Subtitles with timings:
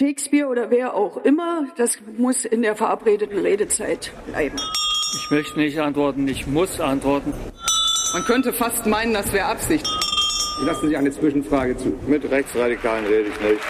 [0.00, 4.56] Shakespeare oder wer auch immer, das muss in der verabredeten Redezeit bleiben.
[5.14, 7.34] Ich möchte nicht antworten, ich muss antworten.
[8.14, 9.86] Man könnte fast meinen, das wäre Absicht.
[10.58, 11.98] Ich lasse Sie eine Zwischenfrage zu.
[12.06, 13.60] Mit Rechtsradikalen rede ich nicht.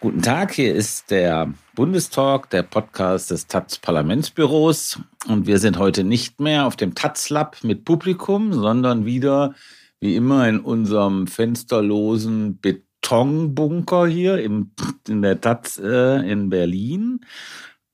[0.00, 4.98] Guten Tag, hier ist der Bundestalk, der Podcast des Taz Parlamentsbüros.
[5.28, 9.54] Und wir sind heute nicht mehr auf dem Taz Lab mit Publikum, sondern wieder
[10.00, 14.72] wie immer in unserem fensterlosen Betonbunker hier im,
[15.08, 17.20] in der Taz äh, in Berlin.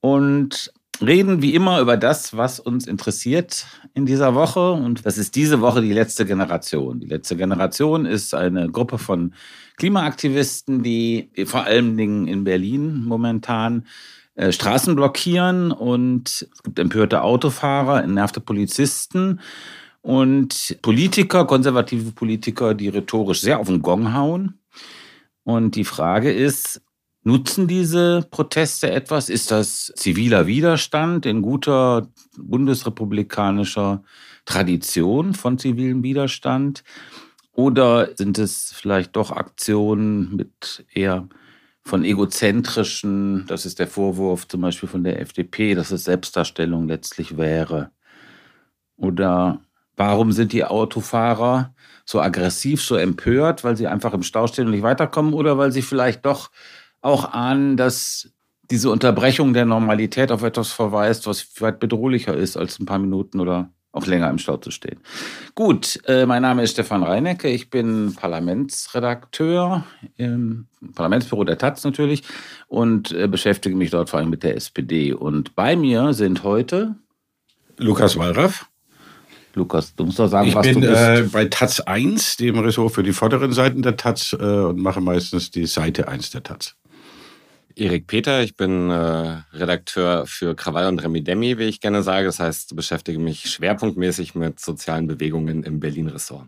[0.00, 4.72] Und reden wie immer über das, was uns interessiert in dieser Woche.
[4.72, 7.00] Und das ist diese Woche die letzte Generation.
[7.00, 9.34] Die letzte Generation ist eine Gruppe von
[9.76, 13.84] Klimaaktivisten, die vor allen Dingen in Berlin momentan
[14.36, 19.40] äh, Straßen blockieren und es gibt empörte Autofahrer, entnervte Polizisten
[20.06, 24.60] und Politiker, konservative Politiker, die rhetorisch sehr auf den Gong hauen.
[25.42, 26.80] Und die Frage ist,
[27.24, 29.28] nutzen diese Proteste etwas?
[29.28, 32.06] Ist das ziviler Widerstand in guter
[32.38, 34.04] bundesrepublikanischer
[34.44, 36.84] Tradition von zivilem Widerstand?
[37.50, 41.28] Oder sind es vielleicht doch Aktionen mit eher
[41.82, 47.36] von egozentrischen, das ist der Vorwurf zum Beispiel von der FDP, dass es Selbstdarstellung letztlich
[47.36, 47.90] wäre?
[48.96, 49.65] Oder
[49.96, 54.72] warum sind die Autofahrer so aggressiv, so empört, weil sie einfach im Stau stehen und
[54.72, 55.34] nicht weiterkommen?
[55.34, 56.50] Oder weil sie vielleicht doch
[57.00, 58.30] auch ahnen, dass
[58.70, 63.40] diese Unterbrechung der Normalität auf etwas verweist, was weit bedrohlicher ist als ein paar Minuten
[63.40, 65.00] oder auch länger im Stau zu stehen.
[65.54, 67.48] Gut, äh, mein Name ist Stefan Reinecke.
[67.48, 69.84] Ich bin Parlamentsredakteur
[70.16, 72.22] im Parlamentsbüro der Taz natürlich
[72.68, 75.14] und äh, beschäftige mich dort vor allem mit der SPD.
[75.14, 76.96] Und bei mir sind heute
[77.78, 78.68] Lukas Wallraff.
[79.56, 81.00] Lukas, du musst doch sagen, ich was bin, du bist.
[81.00, 85.00] äh, bei Taz 1, dem Ressort für die vorderen Seiten der Taz äh, und mache
[85.00, 86.76] meistens die Seite 1 der Taz.
[87.74, 92.26] Erik Peter, ich bin äh, Redakteur für Krawall und Remi Demi, wie ich gerne sage.
[92.26, 96.46] Das heißt, beschäftige mich schwerpunktmäßig mit sozialen Bewegungen im Berlin-Ressort.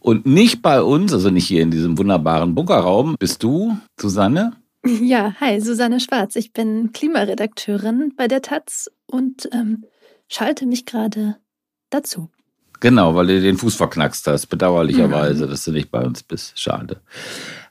[0.00, 4.52] Und nicht bei uns, also nicht hier in diesem wunderbaren Bunkerraum, bist du, Susanne?
[4.86, 6.36] Ja, hi, Susanne Schwarz.
[6.36, 9.86] Ich bin Klimaredakteurin bei der Taz und ähm,
[10.28, 11.36] schalte mich gerade
[11.88, 12.28] dazu.
[12.80, 16.60] Genau, weil du den Fuß verknackst hast, bedauerlicherweise, dass du nicht bei uns bist.
[16.60, 17.00] Schade.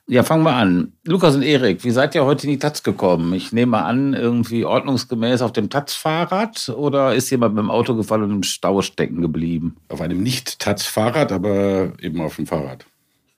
[0.06, 0.92] Ja, fangen wir an.
[1.06, 3.34] Lukas und Erik, wie seid ihr heute in die Taz gekommen?
[3.34, 8.24] Ich nehme an, irgendwie ordnungsgemäß auf dem Taz-Fahrrad oder ist jemand mit dem Auto gefallen
[8.24, 9.78] und im Stau stecken geblieben?
[9.88, 12.86] Auf einem Nicht-Taz-Fahrrad, aber eben auf dem Fahrrad.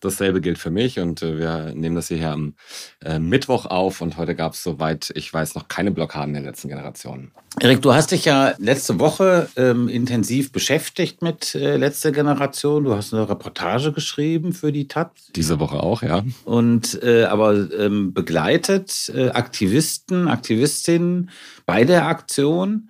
[0.02, 2.56] Dasselbe gilt für mich und äh, wir nehmen das hier am
[3.04, 6.68] äh, Mittwoch auf und heute gab es, soweit ich weiß, noch keine Blockaden der letzten
[6.68, 7.32] Generation.
[7.60, 12.84] Erik, du hast dich ja letzte Woche ähm, intensiv beschäftigt mit äh, letzter Generation.
[12.84, 15.32] Du hast eine Reportage geschrieben für die Taz.
[15.36, 16.24] Diese Woche auch, ja.
[16.44, 21.30] Und äh, aber ähm, begleitet äh, Aktivisten, Aktivistinnen
[21.66, 22.90] bei der Aktion.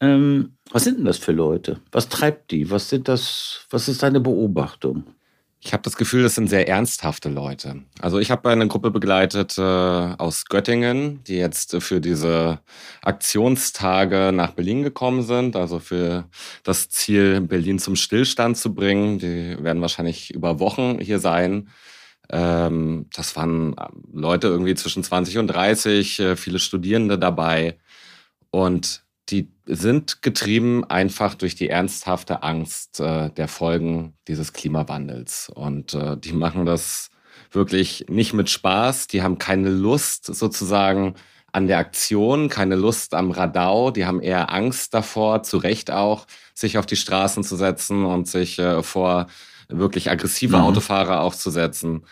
[0.00, 1.80] Ähm, was sind denn das für Leute?
[1.92, 2.70] Was treibt die?
[2.70, 3.66] Was sind das?
[3.70, 5.04] Was ist deine Beobachtung?
[5.60, 7.82] Ich habe das Gefühl, das sind sehr ernsthafte Leute.
[8.00, 12.60] Also ich habe eine Gruppe begleitet äh, aus Göttingen, die jetzt für diese
[13.02, 16.28] Aktionstage nach Berlin gekommen sind, also für
[16.62, 19.18] das Ziel, Berlin zum Stillstand zu bringen.
[19.18, 21.68] Die werden wahrscheinlich über Wochen hier sein.
[22.30, 23.74] Ähm, das waren
[24.12, 27.78] Leute irgendwie zwischen 20 und 30, äh, viele Studierende dabei.
[28.50, 35.50] Und die sind getrieben einfach durch die ernsthafte Angst äh, der Folgen dieses Klimawandels.
[35.54, 37.10] Und äh, die machen das
[37.50, 39.08] wirklich nicht mit Spaß.
[39.08, 41.14] Die haben keine Lust sozusagen
[41.52, 43.90] an der Aktion, keine Lust am Radau.
[43.90, 48.28] Die haben eher Angst davor, zu Recht auch, sich auf die Straßen zu setzen und
[48.28, 49.26] sich äh, vor
[49.68, 50.62] wirklich aggressive Mhm.
[50.62, 52.04] Autofahrer auch zu setzen.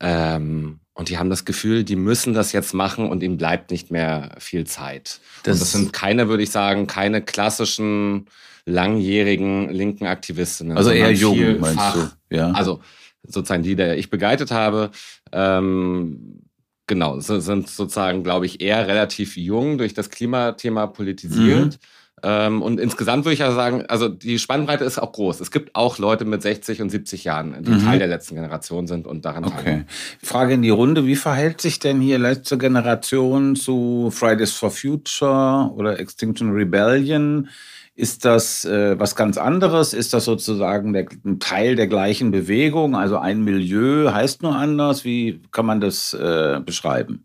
[0.00, 3.90] Ähm, und die haben das Gefühl, die müssen das jetzt machen und ihnen bleibt nicht
[3.90, 5.20] mehr viel Zeit.
[5.44, 8.26] Das- und das sind keine, würde ich sagen, keine klassischen
[8.66, 10.76] langjährigen linken Aktivistinnen.
[10.76, 11.94] Also eher jung, meinst vielfach-
[12.30, 12.36] du?
[12.36, 12.50] Ja.
[12.52, 12.80] Also
[13.24, 14.90] sozusagen die, die ich begleitet habe,
[15.32, 16.42] ähm,
[16.86, 21.74] genau, si- sind sozusagen, glaube ich, eher relativ jung durch das Klimathema politisiert.
[21.74, 21.80] Ähm,
[22.24, 25.40] und insgesamt würde ich ja sagen, also die Spannbreite ist auch groß.
[25.40, 27.84] Es gibt auch Leute mit 60 und 70 Jahren, die Mhm.
[27.84, 29.54] Teil der letzten Generation sind und daran Okay.
[29.64, 29.86] teilnehmen.
[30.22, 35.70] Frage in die Runde, wie verhält sich denn hier letzte Generation zu Fridays for Future
[35.74, 37.48] oder Extinction Rebellion?
[37.94, 39.92] Ist das äh, was ganz anderes?
[39.92, 42.96] Ist das sozusagen der, ein Teil der gleichen Bewegung?
[42.96, 45.04] Also ein Milieu heißt nur anders?
[45.04, 47.24] Wie kann man das äh, beschreiben?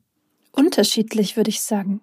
[0.51, 2.01] Unterschiedlich, würde ich sagen.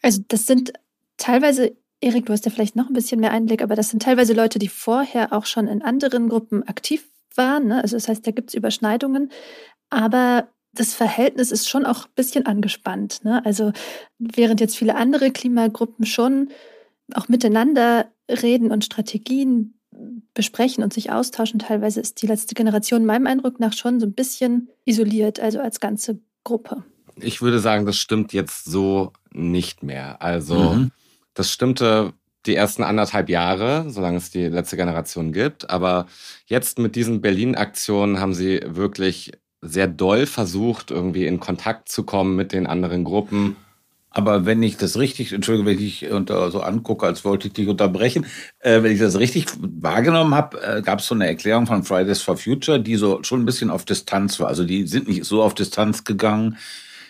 [0.00, 0.72] Also das sind
[1.18, 1.72] teilweise,
[2.06, 4.60] Erik, du hast ja vielleicht noch ein bisschen mehr Einblick, aber das sind teilweise Leute,
[4.60, 7.04] die vorher auch schon in anderen Gruppen aktiv
[7.34, 7.66] waren.
[7.66, 7.82] Ne?
[7.82, 9.32] Also das heißt, da gibt es Überschneidungen.
[9.90, 13.24] Aber das Verhältnis ist schon auch ein bisschen angespannt.
[13.24, 13.44] Ne?
[13.44, 13.72] Also
[14.20, 16.50] während jetzt viele andere Klimagruppen schon
[17.12, 19.74] auch miteinander reden und Strategien
[20.32, 24.12] besprechen und sich austauschen, teilweise ist die letzte Generation meinem Eindruck nach schon so ein
[24.12, 26.84] bisschen isoliert, also als ganze Gruppe.
[27.16, 30.22] Ich würde sagen, das stimmt jetzt so nicht mehr.
[30.22, 30.92] Also mhm.
[31.36, 32.12] Das stimmte
[32.46, 35.70] die ersten anderthalb Jahre, solange es die letzte Generation gibt.
[35.70, 36.06] Aber
[36.46, 42.36] jetzt mit diesen Berlin-Aktionen haben sie wirklich sehr doll versucht, irgendwie in Kontakt zu kommen
[42.36, 43.56] mit den anderen Gruppen.
[44.10, 47.68] Aber wenn ich das richtig, Entschuldigung, wenn ich unter, so angucke, als wollte ich dich
[47.68, 48.24] unterbrechen,
[48.60, 52.22] äh, wenn ich das richtig wahrgenommen habe, äh, gab es so eine Erklärung von Fridays
[52.22, 54.48] for Future, die so schon ein bisschen auf Distanz war.
[54.48, 56.56] Also die sind nicht so auf Distanz gegangen,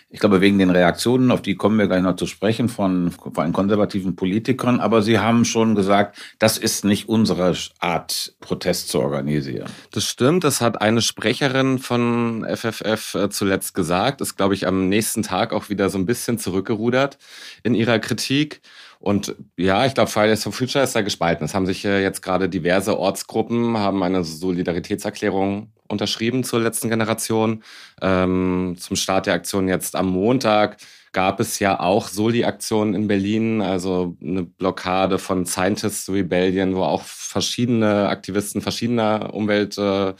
[0.09, 3.51] ich glaube, wegen den Reaktionen, auf die kommen wir gleich noch zu sprechen, von, von
[3.51, 4.79] konservativen Politikern.
[4.79, 9.69] Aber Sie haben schon gesagt, das ist nicht unsere Art, Protest zu organisieren.
[9.91, 10.45] Das stimmt.
[10.45, 14.21] Das hat eine Sprecherin von FFF äh, zuletzt gesagt.
[14.21, 17.17] Ist, glaube ich, am nächsten Tag auch wieder so ein bisschen zurückgerudert
[17.63, 18.61] in ihrer Kritik.
[18.99, 21.45] Und ja, ich glaube, Fridays for Future ist da gespalten.
[21.45, 27.63] Es haben sich äh, jetzt gerade diverse Ortsgruppen, haben eine Solidaritätserklärung unterschrieben zur letzten Generation.
[28.01, 30.77] Ähm, zum Start der Aktion jetzt am Montag
[31.13, 37.03] gab es ja auch Soli-Aktionen in Berlin, also eine Blockade von Scientists Rebellion, wo auch
[37.03, 40.13] verschiedene Aktivisten verschiedener Umwelt- äh,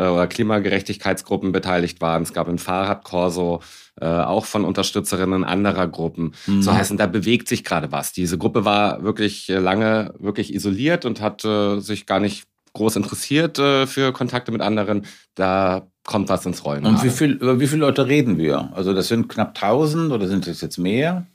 [0.00, 2.22] oder Klimagerechtigkeitsgruppen beteiligt waren.
[2.22, 3.60] Es gab ein Fahrradkorso,
[4.00, 6.34] äh, auch von Unterstützerinnen anderer Gruppen.
[6.46, 6.62] Mhm.
[6.62, 8.12] So heißen, da bewegt sich gerade was.
[8.12, 12.44] Diese Gruppe war wirklich lange wirklich isoliert und hat äh, sich gar nicht
[12.76, 16.86] groß interessiert äh, für Kontakte mit anderen, da kommt was ins Rollen.
[16.86, 18.70] Und wie viel, über wie viele Leute reden wir?
[18.74, 21.26] Also das sind knapp 1000 oder sind es jetzt mehr?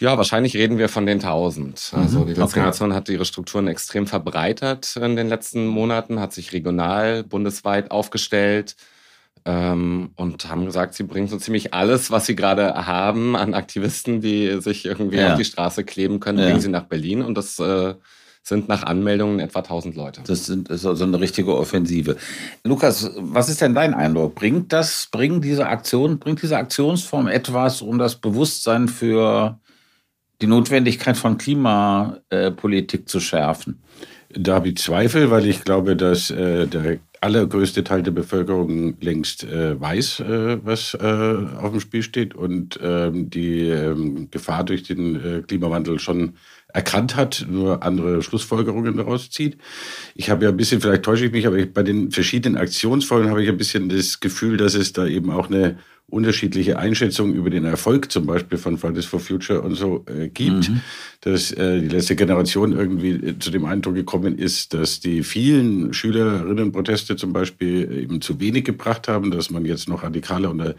[0.00, 1.92] Ja, wahrscheinlich reden wir von den 1000.
[1.94, 2.92] Also mhm, die letzte okay.
[2.94, 8.76] Hat ihre Strukturen extrem verbreitert in den letzten Monaten, hat sich regional, bundesweit aufgestellt
[9.44, 14.22] ähm, und haben gesagt, sie bringen so ziemlich alles, was sie gerade haben an Aktivisten,
[14.22, 15.32] die sich irgendwie ja.
[15.32, 16.46] auf die Straße kleben können, ja.
[16.46, 17.94] bringen sie nach Berlin und das äh,
[18.42, 20.22] sind nach Anmeldungen etwa 1000 Leute.
[20.26, 22.16] Das sind, ist also eine richtige Offensive.
[22.64, 24.34] Lukas, was ist denn dein Eindruck?
[24.34, 29.58] Bringt das, bringt diese Aktion, bringt diese Aktionsform etwas, um das Bewusstsein für
[30.40, 33.80] die Notwendigkeit von Klimapolitik zu schärfen?
[34.32, 39.44] Da habe ich Zweifel, weil ich glaube, dass äh, der allergrößte Teil der Bevölkerung längst
[39.44, 44.84] äh, weiß, äh, was äh, auf dem Spiel steht und ähm, die ähm, Gefahr durch
[44.84, 46.34] den äh, Klimawandel schon
[46.72, 49.58] erkannt hat, nur andere Schlussfolgerungen daraus zieht.
[50.14, 53.28] Ich habe ja ein bisschen, vielleicht täusche ich mich, aber ich, bei den verschiedenen Aktionsfolgen
[53.28, 55.78] habe ich ein bisschen das Gefühl, dass es da eben auch eine
[56.10, 60.68] unterschiedliche Einschätzungen über den Erfolg zum Beispiel von Fridays for Future und so äh, gibt,
[60.68, 60.80] mhm.
[61.20, 65.92] dass äh, die letzte Generation irgendwie äh, zu dem Eindruck gekommen ist, dass die vielen
[65.92, 70.74] Schülerinnenproteste zum Beispiel eben zu wenig gebracht haben, dass man jetzt noch radikaler und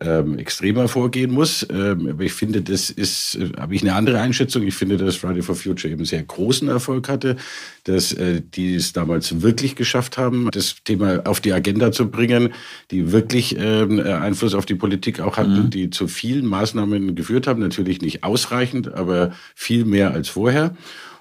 [0.00, 1.66] ähm, extremer vorgehen muss.
[1.70, 4.62] Ähm, aber ich finde, das ist, äh, habe ich eine andere Einschätzung.
[4.62, 7.36] Ich finde, dass Friday for Future eben sehr großen Erfolg hatte,
[7.84, 12.52] dass äh, die es damals wirklich geschafft haben, das Thema auf die Agenda zu bringen,
[12.90, 15.70] die wirklich ähm, Einfluss auf die Politik auch hatten, mhm.
[15.70, 17.60] die zu vielen Maßnahmen geführt haben.
[17.60, 20.74] Natürlich nicht ausreichend, aber viel mehr als vorher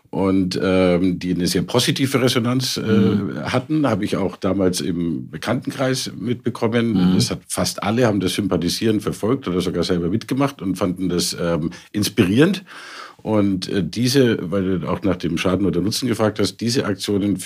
[0.10, 3.52] und ähm, die eine sehr positive Resonanz äh, mhm.
[3.52, 6.94] hatten, habe ich auch damals im Bekanntenkreis mitbekommen.
[6.94, 7.16] Mhm.
[7.16, 11.36] Das hat fast alle haben das sympathisieren verfolgt oder sogar selber mitgemacht und fanden das
[11.40, 12.64] ähm, inspirierend.
[13.22, 17.38] Und äh, diese, weil du auch nach dem Schaden oder Nutzen gefragt hast, diese Aktionen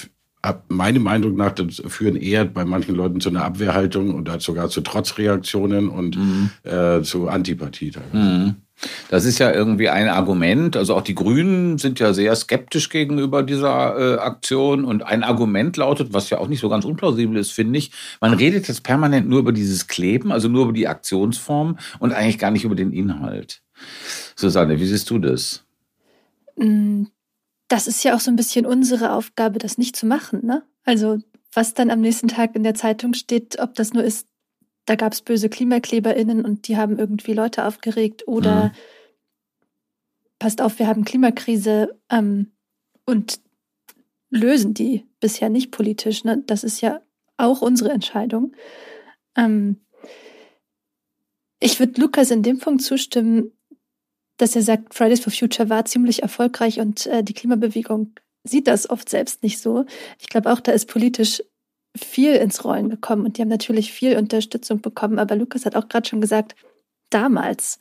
[0.70, 1.54] meiner Meinung nach
[1.88, 6.50] führen eher bei manchen Leuten zu einer Abwehrhaltung oder sogar zu Trotzreaktionen und mhm.
[6.64, 7.92] äh, zu Antipathie.
[8.12, 8.56] Mhm.
[9.10, 10.76] Das ist ja irgendwie ein Argument.
[10.76, 14.86] Also auch die Grünen sind ja sehr skeptisch gegenüber dieser äh, Aktion.
[14.86, 18.34] Und ein Argument lautet, was ja auch nicht so ganz unplausibel ist, finde ich, man
[18.34, 22.52] redet jetzt permanent nur über dieses Kleben, also nur über die Aktionsform und eigentlich gar
[22.52, 23.62] nicht über den Inhalt.
[24.36, 25.64] Susanne, wie siehst du das?
[27.72, 30.46] Das ist ja auch so ein bisschen unsere Aufgabe, das nicht zu machen.
[30.46, 30.62] Ne?
[30.84, 31.20] Also
[31.54, 34.28] was dann am nächsten Tag in der Zeitung steht, ob das nur ist,
[34.86, 38.72] da gab es böse KlimakleberInnen und die haben irgendwie Leute aufgeregt oder mhm.
[40.38, 42.52] passt auf, wir haben Klimakrise ähm,
[43.06, 43.40] und
[44.30, 46.26] lösen die bisher nicht politisch.
[46.26, 46.44] Ne?
[46.46, 47.00] Das ist ja
[47.38, 48.54] auch unsere Entscheidung.
[49.38, 49.78] Ähm,
[51.62, 53.54] ich würde Lukas in dem Punkt zustimmen,
[54.42, 58.90] dass er sagt, Fridays for Future war ziemlich erfolgreich und äh, die Klimabewegung sieht das
[58.90, 59.86] oft selbst nicht so.
[60.20, 61.44] Ich glaube auch, da ist politisch
[61.96, 65.20] viel ins Rollen gekommen und die haben natürlich viel Unterstützung bekommen.
[65.20, 66.56] Aber Lukas hat auch gerade schon gesagt,
[67.10, 67.80] damals.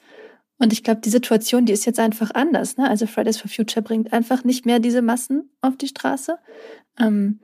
[0.59, 2.77] Und ich glaube, die Situation, die ist jetzt einfach anders.
[2.77, 2.89] Ne?
[2.89, 6.39] Also Fridays for Future bringt einfach nicht mehr diese Massen auf die Straße.
[6.99, 7.41] Ähm,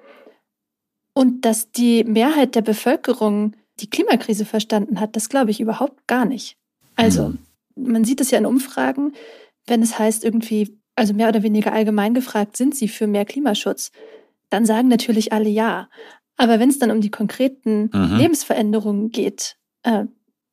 [1.14, 6.26] Und dass die Mehrheit der Bevölkerung die Klimakrise verstanden hat, das glaube ich überhaupt gar
[6.26, 6.58] nicht.
[6.96, 7.34] Also.
[7.76, 9.12] Man sieht es ja in Umfragen,
[9.66, 13.92] wenn es heißt irgendwie, also mehr oder weniger allgemein gefragt, sind Sie für mehr Klimaschutz?
[14.50, 15.88] Dann sagen natürlich alle ja.
[16.36, 18.16] Aber wenn es dann um die konkreten mhm.
[18.16, 20.04] Lebensveränderungen geht, äh,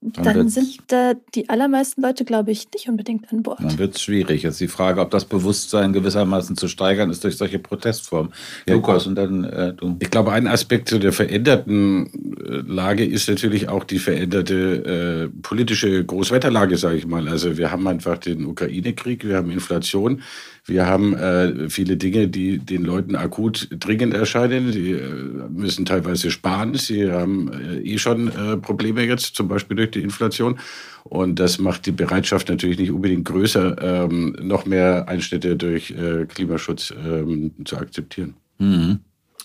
[0.04, 3.60] dann, dann sind da die allermeisten Leute, glaube ich, nicht unbedingt an Bord.
[3.62, 4.44] Dann wird es schwierig.
[4.44, 8.34] Jetzt die Frage, ob das Bewusstsein gewissermaßen zu steigern ist durch solche Protestformen.
[8.68, 9.96] Ja, Lukas, und dann äh, du.
[10.00, 12.08] Ich glaube, ein Aspekt zu der veränderten
[12.46, 17.28] äh, Lage ist natürlich auch die veränderte äh, politische Großwetterlage, sage ich mal.
[17.30, 20.22] Also wir haben einfach den Ukraine-Krieg, wir haben Inflation.
[20.66, 24.72] Wir haben äh, viele Dinge, die den Leuten akut dringend erscheinen.
[24.72, 26.76] Sie äh, müssen teilweise sparen.
[26.76, 30.60] Sie haben äh, eh schon äh, Probleme jetzt, zum Beispiel durch die Inflation.
[31.04, 36.26] Und das macht die Bereitschaft natürlich nicht unbedingt größer, ähm, noch mehr Einschnitte durch äh,
[36.26, 38.36] Klimaschutz ähm, zu akzeptieren.
[38.58, 39.00] Mhm.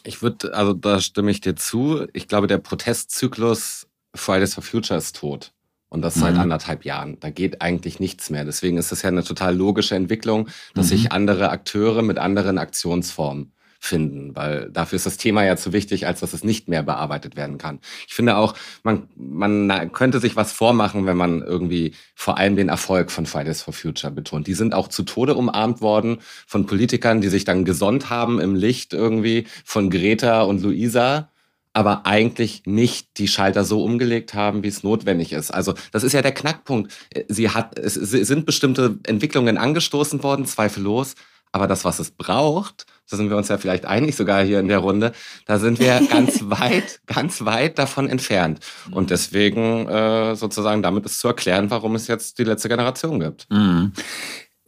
[0.04, 2.06] Ich würde, also da stimme ich dir zu.
[2.12, 5.52] Ich glaube, der Protestzyklus Fridays for Future ist tot.
[5.90, 6.40] Und das seit mhm.
[6.40, 7.18] anderthalb Jahren.
[7.20, 8.44] Da geht eigentlich nichts mehr.
[8.44, 10.90] Deswegen ist es ja eine total logische Entwicklung, dass mhm.
[10.90, 16.06] sich andere Akteure mit anderen Aktionsformen finden, weil dafür ist das Thema ja zu wichtig,
[16.06, 17.78] als dass es nicht mehr bearbeitet werden kann.
[18.06, 22.68] Ich finde auch, man, man könnte sich was vormachen, wenn man irgendwie vor allem den
[22.68, 24.46] Erfolg von Fridays for Future betont.
[24.46, 28.56] Die sind auch zu Tode umarmt worden von Politikern, die sich dann gesonnt haben im
[28.56, 31.30] Licht irgendwie von Greta und Luisa
[31.78, 35.52] aber eigentlich nicht die Schalter so umgelegt haben, wie es notwendig ist.
[35.52, 36.92] Also das ist ja der Knackpunkt.
[37.28, 41.14] Sie hat, es sind bestimmte Entwicklungen angestoßen worden, zweifellos,
[41.52, 44.66] aber das, was es braucht, da sind wir uns ja vielleicht einig sogar hier in
[44.66, 45.12] der Runde,
[45.46, 48.58] da sind wir ganz weit, ganz weit davon entfernt.
[48.90, 53.46] Und deswegen äh, sozusagen damit ist zu erklären, warum es jetzt die letzte Generation gibt.
[53.50, 53.92] Mhm.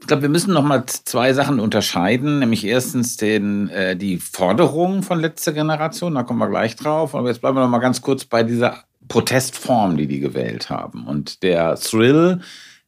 [0.00, 5.02] Ich glaube, wir müssen noch mal zwei Sachen unterscheiden, nämlich erstens den, äh, die Forderung
[5.02, 8.00] von letzter Generation, da kommen wir gleich drauf, aber jetzt bleiben wir noch mal ganz
[8.00, 11.06] kurz bei dieser Protestform, die die gewählt haben.
[11.06, 12.40] Und der Thrill,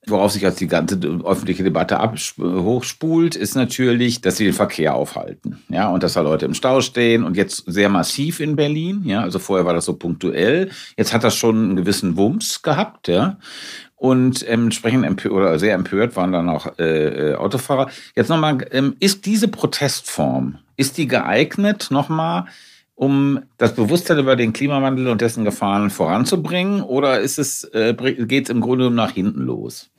[0.07, 5.63] worauf sich jetzt die ganze öffentliche Debatte hochspult, ist natürlich, dass sie den Verkehr aufhalten.
[5.69, 9.03] Ja, und dass da Leute im Stau stehen und jetzt sehr massiv in Berlin.
[9.05, 10.71] Ja, also vorher war das so punktuell.
[10.97, 13.09] Jetzt hat das schon einen gewissen Wumms gehabt.
[13.09, 13.37] Ja,
[14.03, 17.89] und ähm, entsprechend empört oder sehr empört waren dann auch äh, äh, Autofahrer.
[18.17, 22.47] Jetzt nochmal, ähm, ist diese Protestform, ist die geeignet nochmal,
[22.97, 28.47] um das Bewusstsein über den Klimawandel und dessen Gefahren voranzubringen oder ist es, äh, geht
[28.47, 29.92] es im Grunde nach hinten los?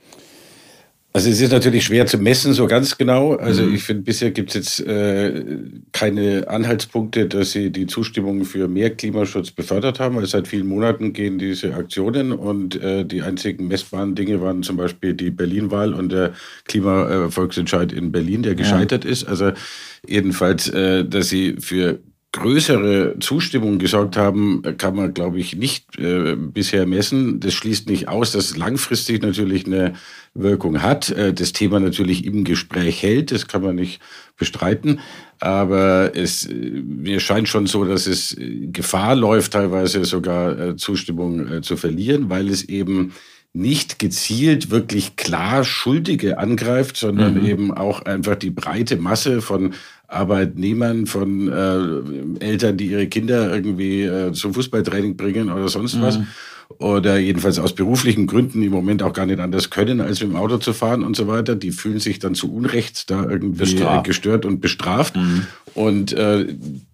[1.15, 3.35] Also es ist natürlich schwer zu messen, so ganz genau.
[3.35, 3.75] Also mhm.
[3.75, 5.45] ich finde, bisher gibt es jetzt äh,
[5.91, 10.15] keine Anhaltspunkte, dass sie die Zustimmung für mehr Klimaschutz befördert haben.
[10.15, 14.75] Weil seit vielen Monaten gehen diese Aktionen und äh, die einzigen messbaren Dinge waren zum
[14.75, 16.33] Beispiel die Berlin-Wahl und der
[16.65, 19.11] Klimavolksentscheid in Berlin, der gescheitert ja.
[19.11, 19.25] ist.
[19.25, 19.51] Also
[20.07, 21.99] jedenfalls, äh, dass sie für
[22.33, 27.39] größere Zustimmung gesorgt haben, kann man, glaube ich, nicht äh, bisher messen.
[27.39, 29.93] Das schließt nicht aus, dass es langfristig natürlich eine
[30.33, 31.11] Wirkung hat.
[31.11, 34.01] Äh, das Thema natürlich im Gespräch hält, das kann man nicht
[34.35, 34.99] bestreiten.
[35.39, 41.47] Aber es, äh, mir scheint schon so, dass es Gefahr läuft, teilweise sogar äh, Zustimmung
[41.47, 43.13] äh, zu verlieren, weil es eben
[43.53, 47.45] nicht gezielt wirklich klar Schuldige angreift, sondern mhm.
[47.45, 49.75] eben auch einfach die breite Masse von
[50.13, 56.19] Arbeitnehmern, von äh, Eltern, die ihre Kinder irgendwie äh, zum Fußballtraining bringen oder sonst was.
[56.19, 56.27] Mhm
[56.79, 60.35] oder jedenfalls aus beruflichen Gründen im Moment auch gar nicht anders können, als mit dem
[60.35, 61.55] Auto zu fahren und so weiter.
[61.55, 64.05] Die fühlen sich dann zu Unrecht da irgendwie bestraft.
[64.05, 65.15] gestört und bestraft.
[65.15, 65.47] Mhm.
[65.73, 66.45] Und äh,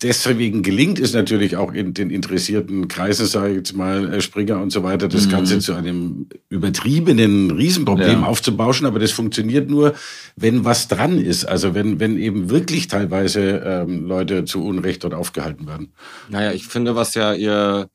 [0.01, 4.61] deswegen gelingt es natürlich auch in den interessierten Kreisen, sage ich jetzt mal, äh, Springer
[4.61, 5.31] und so weiter, das mhm.
[5.31, 8.25] Ganze zu einem übertriebenen Riesenproblem ja.
[8.25, 8.87] aufzubauschen.
[8.87, 9.95] Aber das funktioniert nur,
[10.35, 11.45] wenn was dran ist.
[11.45, 15.91] Also wenn, wenn eben wirklich teilweise ähm, Leute zu Unrecht dort aufgehalten werden.
[16.29, 17.89] Naja, ich finde, was ja ihr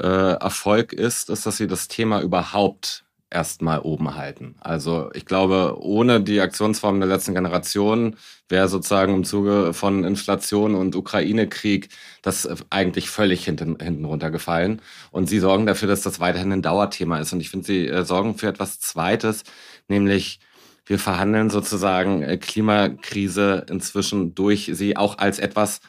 [0.00, 4.54] äh, Erfolg ist, ist, dass sie das Thema überhaupt erstmal oben halten.
[4.60, 8.16] Also ich glaube, ohne die Aktionsformen der letzten Generation
[8.48, 11.90] wäre sozusagen im Zuge von Inflation und Ukraine-Krieg
[12.22, 14.80] das eigentlich völlig hinten, hinten runtergefallen.
[15.10, 17.32] Und sie sorgen dafür, dass das weiterhin ein Dauerthema ist.
[17.32, 19.44] Und ich finde, sie äh, sorgen für etwas Zweites,
[19.88, 20.40] nämlich
[20.86, 25.80] wir verhandeln sozusagen äh, Klimakrise inzwischen durch sie auch als etwas,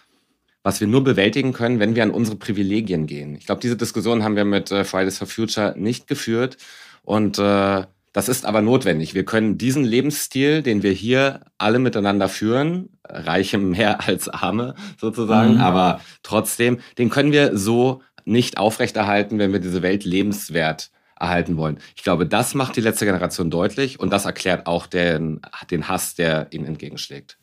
[0.69, 3.33] was wir nur bewältigen können, wenn wir an unsere Privilegien gehen.
[3.33, 6.57] Ich glaube, diese Diskussion haben wir mit äh, Fridays for Future nicht geführt.
[7.01, 9.15] Und äh, das ist aber notwendig.
[9.15, 15.55] Wir können diesen Lebensstil, den wir hier alle miteinander führen, reiche mehr als arme sozusagen,
[15.55, 15.61] mhm.
[15.61, 21.79] aber trotzdem, den können wir so nicht aufrechterhalten, wenn wir diese Welt lebenswert erhalten wollen.
[21.95, 26.13] Ich glaube, das macht die letzte Generation deutlich und das erklärt auch den, den Hass,
[26.13, 27.39] der ihnen entgegenschlägt.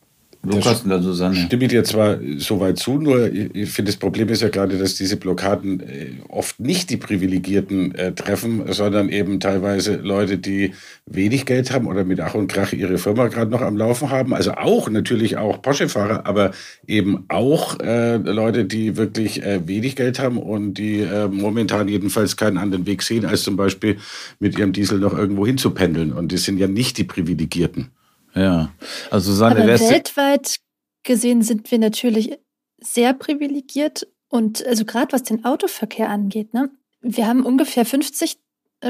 [0.47, 1.37] Lukas und Susanne.
[1.37, 4.79] Stimme ich dir zwar so weit zu, nur ich finde, das Problem ist ja gerade,
[4.79, 10.73] dass diese Blockaden äh, oft nicht die Privilegierten äh, treffen, sondern eben teilweise Leute, die
[11.07, 14.35] wenig Geld haben oder mit Ach und Krach ihre Firma gerade noch am Laufen haben.
[14.35, 16.53] Also auch natürlich auch Porsche-Fahrer, aber
[16.87, 22.37] eben auch äh, Leute, die wirklich äh, wenig Geld haben und die äh, momentan jedenfalls
[22.37, 23.97] keinen anderen Weg sehen, als zum Beispiel
[24.38, 26.12] mit ihrem Diesel noch irgendwo hinzupendeln.
[26.12, 27.91] Und die sind ja nicht die Privilegierten.
[28.37, 28.71] Ja,
[29.11, 30.57] also Susanne, Aber weltweit
[31.02, 32.38] gesehen sind wir natürlich
[32.78, 36.71] sehr privilegiert und also gerade was den Autoverkehr angeht, ne?
[37.00, 38.38] Wir haben ungefähr 50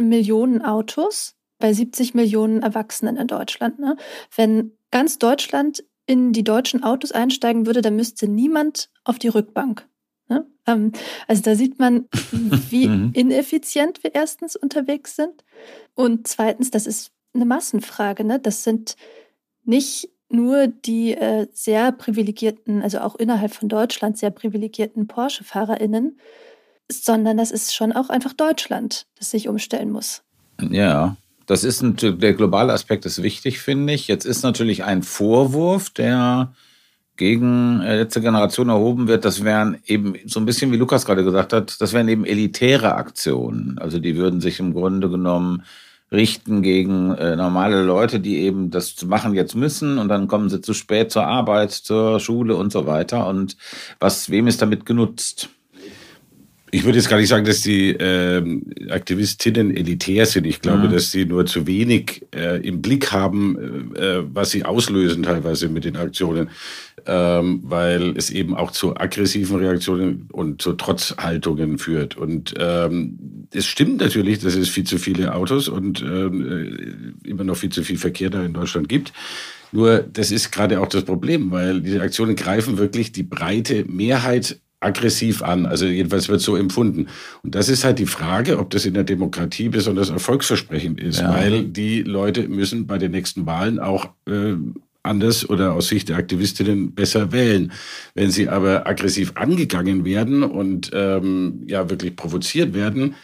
[0.00, 3.78] Millionen Autos bei 70 Millionen Erwachsenen in Deutschland.
[3.78, 3.96] Ne?
[4.34, 9.88] Wenn ganz Deutschland in die deutschen Autos einsteigen würde, dann müsste niemand auf die Rückbank.
[10.28, 10.46] Ne?
[10.66, 10.92] Ähm,
[11.26, 12.08] also da sieht man,
[12.70, 13.10] wie Mhm.
[13.14, 15.44] ineffizient wir erstens unterwegs sind
[15.94, 18.24] und zweitens, das ist eine Massenfrage.
[18.24, 18.38] Ne?
[18.38, 18.96] Das sind
[19.66, 26.18] nicht nur die äh, sehr privilegierten, also auch innerhalb von Deutschland sehr privilegierten Porsche-FahrerInnen,
[26.90, 30.22] sondern das ist schon auch einfach Deutschland, das sich umstellen muss.
[30.60, 34.08] Ja, das ist ein, der globale Aspekt ist wichtig, finde ich.
[34.08, 36.52] Jetzt ist natürlich ein Vorwurf, der
[37.16, 41.24] gegen äh, letzte Generation erhoben wird, das wären eben so ein bisschen wie Lukas gerade
[41.24, 43.78] gesagt hat, das wären eben elitäre Aktionen.
[43.78, 45.62] Also die würden sich im Grunde genommen
[46.12, 50.60] richten gegen äh, normale Leute, die eben das machen jetzt müssen und dann kommen sie
[50.60, 53.26] zu spät zur Arbeit, zur Schule und so weiter.
[53.26, 53.56] Und
[53.98, 55.50] was wem ist damit genutzt?
[56.76, 60.46] Ich würde jetzt gar nicht sagen, dass die ähm, Aktivistinnen elitär sind.
[60.46, 60.92] Ich glaube, Mhm.
[60.92, 65.86] dass sie nur zu wenig äh, im Blick haben, äh, was sie auslösen teilweise mit
[65.86, 66.50] den Aktionen,
[67.06, 72.18] ähm, weil es eben auch zu aggressiven Reaktionen und zu Trotzhaltungen führt.
[72.18, 77.44] Und ähm, es stimmt natürlich, dass es viel zu viele Autos und ähm, äh, immer
[77.44, 79.14] noch viel zu viel Verkehr da in Deutschland gibt.
[79.72, 84.60] Nur das ist gerade auch das Problem, weil diese Aktionen greifen wirklich die breite Mehrheit
[84.80, 85.66] aggressiv an.
[85.66, 87.06] Also jedenfalls wird so empfunden.
[87.42, 91.34] Und das ist halt die Frage, ob das in der Demokratie besonders erfolgsversprechend ist, Ja.
[91.34, 94.54] weil die Leute müssen bei den nächsten Wahlen auch äh,
[95.02, 97.72] anders oder aus Sicht der Aktivistinnen besser wählen.
[98.14, 103.14] Wenn sie aber aggressiv angegangen werden und ähm, ja wirklich provoziert werden,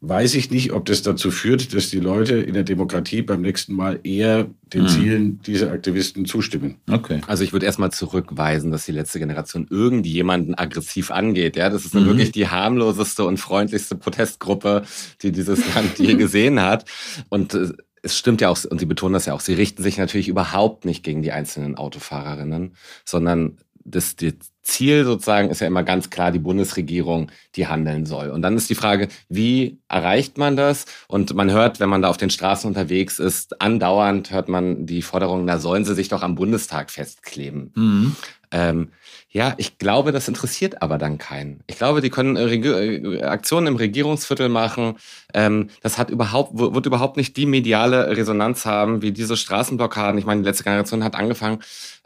[0.00, 3.74] weiß ich nicht, ob das dazu führt, dass die Leute in der Demokratie beim nächsten
[3.74, 4.88] Mal eher den Hm.
[4.88, 6.76] Zielen dieser Aktivisten zustimmen.
[6.90, 7.20] Okay.
[7.26, 11.56] Also ich würde erstmal zurückweisen, dass die letzte Generation irgendjemanden aggressiv angeht.
[11.56, 12.06] Ja, das ist Mhm.
[12.06, 14.82] wirklich die harmloseste und freundlichste Protestgruppe,
[15.22, 16.84] die dieses Land je gesehen hat.
[17.28, 19.98] Und äh, es stimmt ja auch, und sie betonen das ja auch, sie richten sich
[19.98, 24.34] natürlich überhaupt nicht gegen die einzelnen Autofahrerinnen, sondern das, das
[24.66, 28.30] Ziel sozusagen ist ja immer ganz klar die Bundesregierung, die handeln soll.
[28.30, 30.86] Und dann ist die Frage, wie erreicht man das?
[31.08, 35.02] Und man hört, wenn man da auf den Straßen unterwegs ist, andauernd hört man die
[35.02, 37.72] Forderung, da sollen sie sich doch am Bundestag festkleben.
[37.74, 38.16] Mhm.
[38.50, 38.88] Ähm,
[39.28, 41.60] ja, ich glaube, das interessiert aber dann keinen.
[41.66, 44.96] Ich glaube, die können äh, Regi äh, Aktionen im Regierungsviertel machen.
[45.34, 50.18] Ähm, das hat überhaupt, wird überhaupt nicht die mediale Resonanz haben wie diese Straßenblockaden.
[50.18, 51.58] Ich meine, die letzte Generation hat angefangen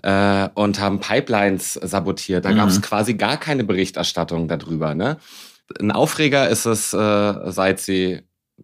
[0.03, 2.45] äh, und haben Pipelines sabotiert.
[2.51, 2.59] Da Mhm.
[2.59, 4.95] gab es quasi gar keine Berichterstattung darüber.
[4.95, 5.17] Ne?
[5.81, 8.21] Ein Aufreger ist es, äh, seit sie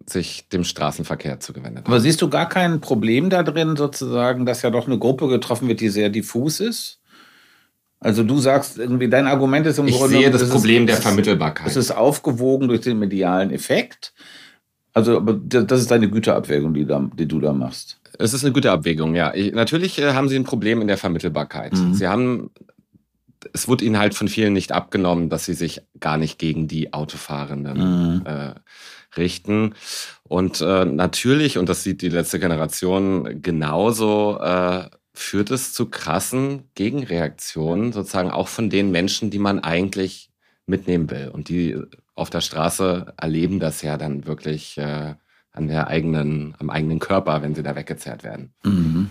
[0.07, 1.93] sich dem Straßenverkehr zugewendet haben.
[1.93, 5.69] Aber siehst du gar kein Problem da drin, sozusagen, dass ja doch eine Gruppe getroffen
[5.69, 7.01] wird, die sehr diffus ist?
[7.99, 10.87] Also du sagst irgendwie, dein Argument ist im Ich Grunde sehe das es ist- Problem
[10.87, 11.67] der Vermittelbarkeit.
[11.69, 14.13] Es ist aufgewogen durch den medialen Effekt.
[14.93, 17.99] Also, aber das ist deine Güterabwägung, die, da, die du da machst.
[18.19, 19.35] Es ist eine gute Abwägung, ja.
[19.35, 21.73] Ich, natürlich äh, haben sie ein Problem in der Vermittelbarkeit.
[21.75, 21.95] Mhm.
[21.95, 22.51] Sie haben,
[23.53, 26.93] es wurde ihnen halt von vielen nicht abgenommen, dass sie sich gar nicht gegen die
[26.93, 27.77] Autofahrenden
[28.19, 28.27] Mhm.
[28.27, 28.55] äh,
[29.17, 29.75] richten.
[30.25, 36.65] Und äh, natürlich, und das sieht die letzte Generation genauso, äh, führt es zu krassen
[36.75, 40.31] Gegenreaktionen, sozusagen auch von den Menschen, die man eigentlich
[40.67, 41.29] mitnehmen will.
[41.33, 41.77] Und die
[42.15, 45.15] auf der Straße erleben das ja dann wirklich äh,
[45.53, 48.53] an der eigenen, am eigenen Körper, wenn sie da weggezerrt werden.
[48.63, 49.11] Mhm.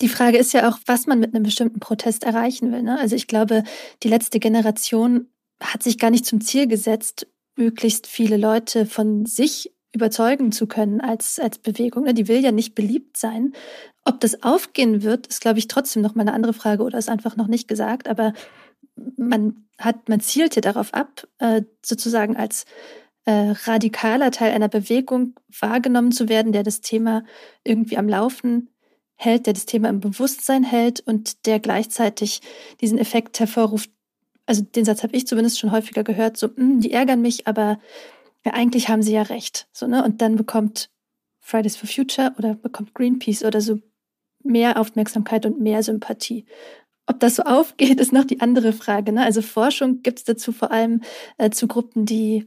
[0.00, 2.82] Die Frage ist ja auch, was man mit einem bestimmten Protest erreichen will.
[2.82, 2.98] Ne?
[2.98, 3.64] Also ich glaube,
[4.02, 5.28] die letzte Generation
[5.62, 11.00] hat sich gar nicht zum Ziel gesetzt, möglichst viele Leute von sich überzeugen zu können
[11.00, 12.04] als, als Bewegung.
[12.04, 12.14] Ne?
[12.14, 13.52] Die will ja nicht beliebt sein.
[14.04, 17.10] Ob das aufgehen wird, ist, glaube ich, trotzdem noch mal eine andere Frage oder ist
[17.10, 18.08] einfach noch nicht gesagt.
[18.08, 18.32] Aber
[19.16, 22.64] man hat, man zielte darauf ab, äh, sozusagen als
[23.24, 27.24] äh, radikaler Teil einer Bewegung wahrgenommen zu werden, der das Thema
[27.64, 28.70] irgendwie am Laufen
[29.20, 32.40] hält, der das Thema im Bewusstsein hält und der gleichzeitig
[32.80, 33.90] diesen Effekt hervorruft.
[34.46, 37.78] Also den Satz habe ich zumindest schon häufiger gehört, so, "Hm, die ärgern mich, aber
[38.44, 39.68] ja, eigentlich haben sie ja recht.
[39.72, 40.02] So, ne?
[40.02, 40.90] Und dann bekommt
[41.38, 43.78] Fridays for Future oder bekommt Greenpeace oder so
[44.42, 46.46] mehr Aufmerksamkeit und mehr Sympathie.
[47.06, 49.12] Ob das so aufgeht, ist noch die andere Frage.
[49.12, 49.22] Ne?
[49.22, 51.02] Also Forschung gibt es dazu vor allem
[51.36, 52.46] äh, zu Gruppen, die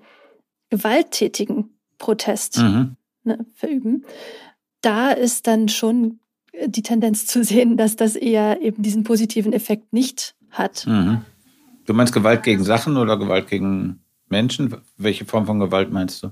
[0.71, 2.95] gewalttätigen Protest mhm.
[3.23, 4.05] ne, verüben.
[4.81, 6.19] Da ist dann schon
[6.65, 10.85] die Tendenz zu sehen, dass das eher eben diesen positiven Effekt nicht hat.
[10.87, 11.21] Mhm.
[11.85, 14.75] Du meinst Gewalt gegen Sachen oder Gewalt gegen Menschen?
[14.97, 16.31] Welche Form von Gewalt meinst du?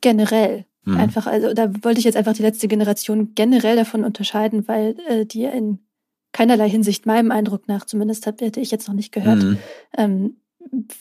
[0.00, 0.66] Generell.
[0.84, 0.96] Mhm.
[0.96, 5.24] Einfach, also da wollte ich jetzt einfach die letzte Generation generell davon unterscheiden, weil äh,
[5.24, 5.78] die in
[6.32, 9.58] keinerlei Hinsicht meinem Eindruck nach, zumindest hab, hätte ich jetzt noch nicht gehört, mhm.
[9.96, 10.36] ähm,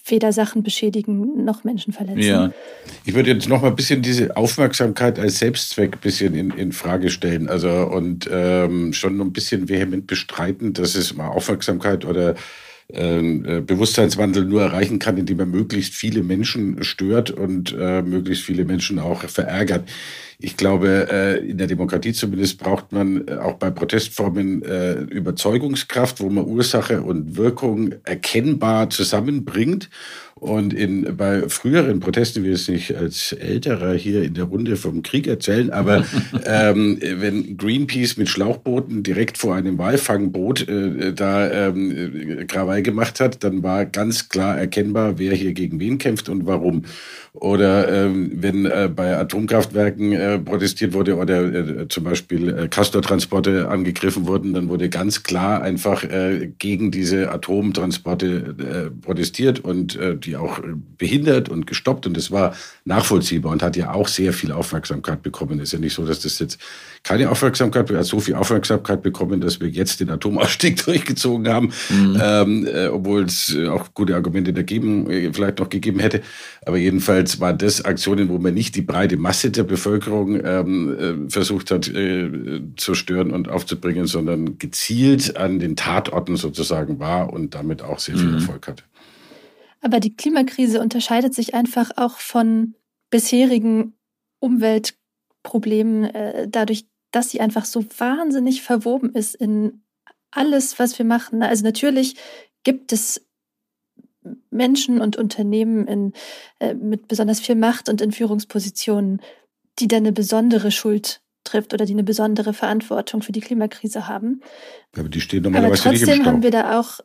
[0.06, 2.22] weder Sachen beschädigen noch Menschen verletzen.
[2.22, 2.52] Ja.
[3.06, 6.72] Ich würde jetzt noch mal ein bisschen diese Aufmerksamkeit als Selbstzweck ein bisschen in, in
[6.72, 7.50] Frage stellen.
[7.50, 12.36] Also und ähm, schon ein bisschen vehement bestreiten, dass es mal Aufmerksamkeit oder
[12.94, 18.44] ähm, äh, Bewusstseinswandel nur erreichen kann, indem er möglichst viele Menschen stört und äh, möglichst
[18.44, 19.90] viele Menschen auch verärgert.
[20.44, 26.20] Ich glaube, äh, in der Demokratie zumindest braucht man äh, auch bei Protestformen äh, Überzeugungskraft,
[26.20, 29.90] wo man Ursache und Wirkung erkennbar zusammenbringt.
[30.42, 34.76] Und in, bei früheren Protesten, will ich es nicht als Älterer hier in der Runde
[34.76, 36.04] vom Krieg erzählen, aber
[36.48, 43.44] ähm, wenn Greenpeace mit Schlauchbooten direkt vor einem Walfangboot äh, da ähm, Krawall gemacht hat,
[43.44, 46.86] dann war ganz klar erkennbar, wer hier gegen wen kämpft und warum.
[47.34, 53.70] Oder ähm, wenn äh, bei Atomkraftwerken äh, protestiert wurde oder äh, zum Beispiel äh, Castortransporte
[53.70, 60.18] angegriffen wurden, dann wurde ganz klar einfach äh, gegen diese Atomtransporte äh, protestiert und äh,
[60.32, 62.08] die auch äh, behindert und gestoppt.
[62.08, 65.60] Und das war nachvollziehbar und hat ja auch sehr viel Aufmerksamkeit bekommen.
[65.60, 66.60] Es ist ja nicht so, dass das jetzt
[67.04, 72.18] keine Aufmerksamkeit, hat so viel Aufmerksamkeit bekommen, dass wir jetzt den Atomausstieg durchgezogen haben, mhm.
[72.22, 76.22] ähm, äh, obwohl es äh, auch gute Argumente dagegen äh, vielleicht noch gegeben hätte.
[76.66, 81.30] Aber jedenfalls waren das Aktionen, wo man nicht die breite Masse der Bevölkerung ähm, äh,
[81.30, 87.56] versucht hat äh, zu stören und aufzubringen, sondern gezielt an den Tatorten sozusagen war und
[87.56, 88.36] damit auch sehr viel mhm.
[88.36, 88.84] Erfolg hatte.
[89.82, 92.76] Aber die Klimakrise unterscheidet sich einfach auch von
[93.10, 93.94] bisherigen
[94.40, 99.84] Umweltproblemen äh, dadurch, dass sie einfach so wahnsinnig verwoben ist in
[100.30, 101.44] alles, was wir machen.
[101.44, 102.16] Also natürlich
[102.64, 103.28] gibt es
[104.50, 106.14] Menschen und Unternehmen in,
[106.60, 109.22] äh, mit besonders viel Macht und in Führungspositionen,
[109.80, 114.42] die dann eine besondere Schuld trifft oder die eine besondere Verantwortung für die Klimakrise haben.
[114.96, 117.00] Aber die stehen normalerweise Aber trotzdem haben wir da auch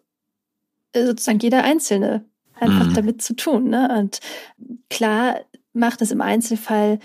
[0.92, 2.24] äh, sozusagen jeder Einzelne
[2.60, 2.94] einfach mhm.
[2.94, 3.68] damit zu tun.
[3.68, 3.94] Ne?
[3.98, 4.20] Und
[4.90, 5.40] klar
[5.72, 6.98] macht es im Einzelfall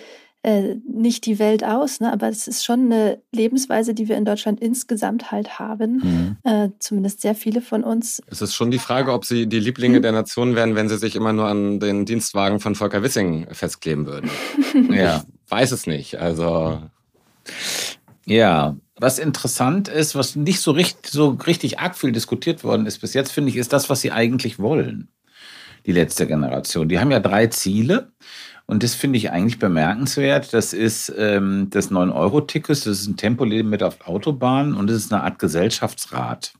[0.43, 2.11] äh, nicht die Welt aus, ne?
[2.11, 5.97] aber es ist schon eine Lebensweise, die wir in Deutschland insgesamt halt haben.
[5.97, 6.37] Mhm.
[6.43, 8.23] Äh, zumindest sehr viele von uns.
[8.25, 10.01] Es ist schon die Frage, ob sie die Lieblinge mhm.
[10.01, 14.07] der Nation wären, wenn sie sich immer nur an den Dienstwagen von Volker Wissing festkleben
[14.07, 14.31] würden.
[14.91, 15.23] ja.
[15.45, 16.15] Ich weiß es nicht.
[16.17, 16.79] Also.
[18.25, 22.99] Ja, was interessant ist, was nicht so richtig, so richtig arg viel diskutiert worden ist
[22.99, 25.09] bis jetzt, finde ich, ist das, was sie eigentlich wollen.
[25.85, 26.89] Die letzte Generation.
[26.89, 28.11] Die haben ja drei Ziele.
[28.67, 30.53] Und das finde ich eigentlich bemerkenswert.
[30.53, 35.23] Das ist ähm, das 9-Euro-Ticket, das ist ein Tempolimit auf Autobahnen und das ist eine
[35.23, 36.53] Art Gesellschaftsrat.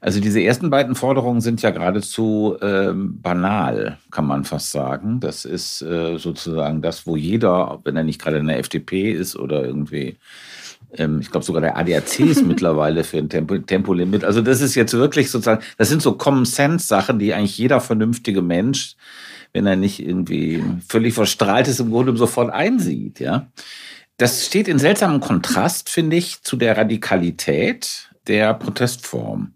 [0.00, 5.18] Also diese ersten beiden Forderungen sind ja geradezu ähm, banal, kann man fast sagen.
[5.18, 9.34] Das ist äh, sozusagen das, wo jeder, wenn er nicht gerade in der FDP ist
[9.36, 10.18] oder irgendwie,
[10.92, 14.24] ich glaube sogar der ADAC ist mittlerweile für ein Tempo, Tempolimit.
[14.24, 17.80] Also das ist jetzt wirklich sozusagen, das sind so Common Sense Sachen, die eigentlich jeder
[17.80, 18.96] vernünftige Mensch
[19.56, 23.50] wenn er nicht irgendwie völlig verstrahlt ist, im Grunde sofort einsieht, ja.
[24.18, 29.54] Das steht in seltsamem Kontrast, finde ich, zu der Radikalität der Protestform.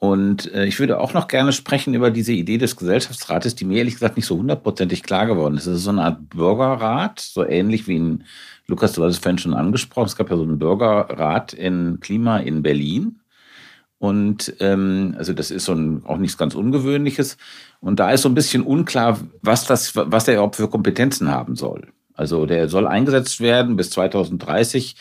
[0.00, 3.78] Und äh, ich würde auch noch gerne sprechen über diese Idee des Gesellschaftsrates, die mir
[3.78, 5.66] ehrlich gesagt nicht so hundertprozentig klar geworden ist.
[5.66, 8.24] Es ist so eine Art Bürgerrat, so ähnlich wie in,
[8.70, 12.38] Lukas, du hast es vorhin schon angesprochen, es gab ja so einen Bürgerrat in Klima
[12.38, 13.20] in Berlin.
[13.98, 17.36] Und ähm, also das ist so ein, auch nichts ganz Ungewöhnliches.
[17.80, 21.56] Und da ist so ein bisschen unklar, was das, was der überhaupt für Kompetenzen haben
[21.56, 21.88] soll.
[22.14, 24.96] Also der soll eingesetzt werden bis 2030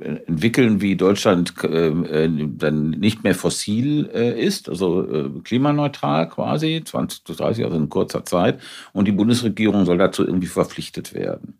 [0.00, 6.28] äh, entwickeln, wie Deutschland äh, äh, dann nicht mehr fossil äh, ist, also äh, klimaneutral
[6.28, 8.60] quasi, 2030, also in kurzer Zeit.
[8.92, 11.58] Und die Bundesregierung soll dazu irgendwie verpflichtet werden.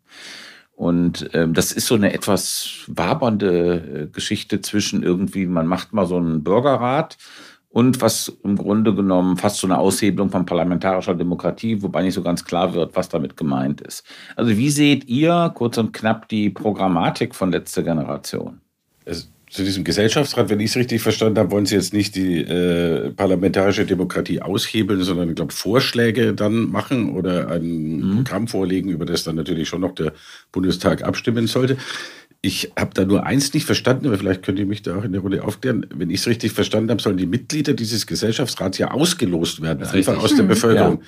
[0.81, 6.07] Und ähm, das ist so eine etwas wabernde äh, Geschichte zwischen irgendwie, man macht mal
[6.07, 7.19] so einen Bürgerrat
[7.69, 12.23] und was im Grunde genommen fast so eine Aushebelung von parlamentarischer Demokratie, wobei nicht so
[12.23, 14.03] ganz klar wird, was damit gemeint ist.
[14.35, 18.59] Also wie seht ihr kurz und knapp die Programmatik von letzter Generation?
[19.05, 22.37] Es zu diesem Gesellschaftsrat, wenn ich es richtig verstanden habe, wollen Sie jetzt nicht die
[22.37, 28.15] äh, parlamentarische Demokratie aushebeln, sondern ich glaube Vorschläge dann machen oder ein mhm.
[28.15, 30.13] Programm vorlegen, über das dann natürlich schon noch der
[30.53, 31.75] Bundestag abstimmen sollte.
[32.41, 35.11] Ich habe da nur eins nicht verstanden, aber vielleicht könnt ihr mich da auch in
[35.11, 35.85] der Runde aufklären.
[35.93, 39.95] Wenn ich es richtig verstanden habe, sollen die Mitglieder dieses Gesellschaftsrats ja ausgelost werden, einfach
[39.95, 40.17] richtig.
[40.17, 40.49] aus der mhm.
[40.49, 41.01] Bevölkerung.
[41.01, 41.07] Ja.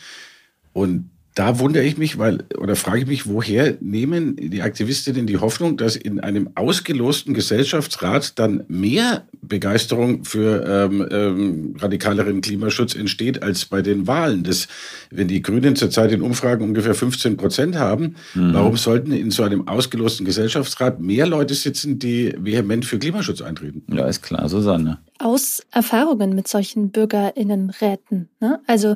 [0.74, 5.38] Und da wundere ich mich, weil, oder frage ich mich, woher nehmen die Aktivistinnen die
[5.38, 13.42] Hoffnung, dass in einem ausgelosten Gesellschaftsrat dann mehr Begeisterung für ähm, ähm, radikaleren Klimaschutz entsteht
[13.42, 14.44] als bei den Wahlen?
[14.44, 14.68] Das,
[15.10, 18.54] wenn die Grünen zurzeit in Umfragen ungefähr 15 Prozent haben, mhm.
[18.54, 23.84] warum sollten in so einem ausgelosten Gesellschaftsrat mehr Leute sitzen, die vehement für Klimaschutz eintreten?
[23.92, 25.00] Ja, ist klar, Susanne.
[25.18, 28.30] Aus Erfahrungen mit solchen BürgerInnenräten.
[28.40, 28.60] Ne?
[28.68, 28.96] Also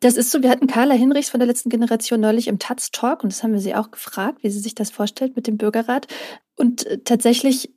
[0.00, 3.32] das ist so, wir hatten Carla Hinrichs von der letzten Generation neulich im Taz-Talk und
[3.32, 6.06] das haben wir sie auch gefragt, wie sie sich das vorstellt mit dem Bürgerrat.
[6.56, 7.74] Und äh, tatsächlich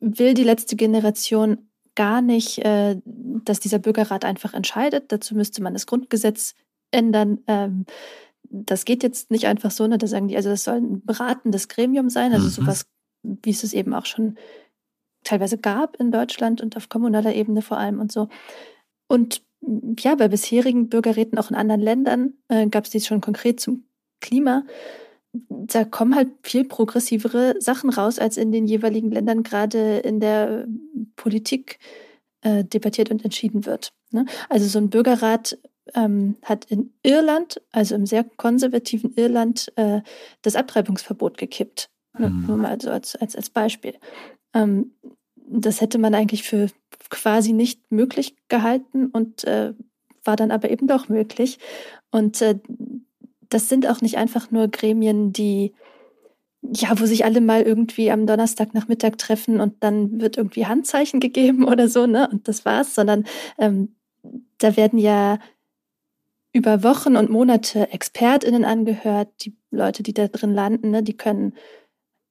[0.00, 5.12] will die letzte Generation gar nicht, äh, dass dieser Bürgerrat einfach entscheidet.
[5.12, 6.54] Dazu müsste man das Grundgesetz
[6.90, 7.40] ändern.
[7.46, 7.84] Ähm,
[8.48, 9.98] das geht jetzt nicht einfach so, ne?
[9.98, 12.50] Da sagen die, also das soll ein beratendes Gremium sein, also mhm.
[12.50, 12.86] sowas,
[13.22, 14.38] wie es es eben auch schon
[15.24, 18.28] teilweise gab in Deutschland und auf kommunaler Ebene vor allem und so.
[19.08, 19.42] Und
[19.98, 23.84] ja, bei bisherigen Bürgerräten auch in anderen Ländern äh, gab es dies schon konkret zum
[24.20, 24.64] Klima.
[25.32, 30.66] Da kommen halt viel progressivere Sachen raus, als in den jeweiligen Ländern gerade in der
[31.16, 31.78] Politik
[32.42, 33.92] äh, debattiert und entschieden wird.
[34.12, 34.24] Ne?
[34.48, 35.58] Also so ein Bürgerrat
[35.94, 40.00] ähm, hat in Irland, also im sehr konservativen Irland, äh,
[40.42, 41.90] das Abtreibungsverbot gekippt.
[42.18, 42.44] Mhm.
[42.46, 43.94] Nur mal so als, als, als Beispiel.
[44.54, 44.92] Ähm,
[45.48, 46.68] das hätte man eigentlich für
[47.10, 49.72] quasi nicht möglich gehalten und äh,
[50.24, 51.58] war dann aber eben doch möglich.
[52.10, 52.58] Und äh,
[53.48, 55.72] das sind auch nicht einfach nur Gremien, die
[56.62, 61.64] ja, wo sich alle mal irgendwie am Donnerstagnachmittag treffen und dann wird irgendwie Handzeichen gegeben
[61.64, 62.28] oder so, ne?
[62.28, 63.24] Und das war's, sondern
[63.58, 63.94] ähm,
[64.58, 65.38] da werden ja
[66.52, 71.52] über Wochen und Monate ExpertInnen angehört, die Leute, die da drin landen, ne, die können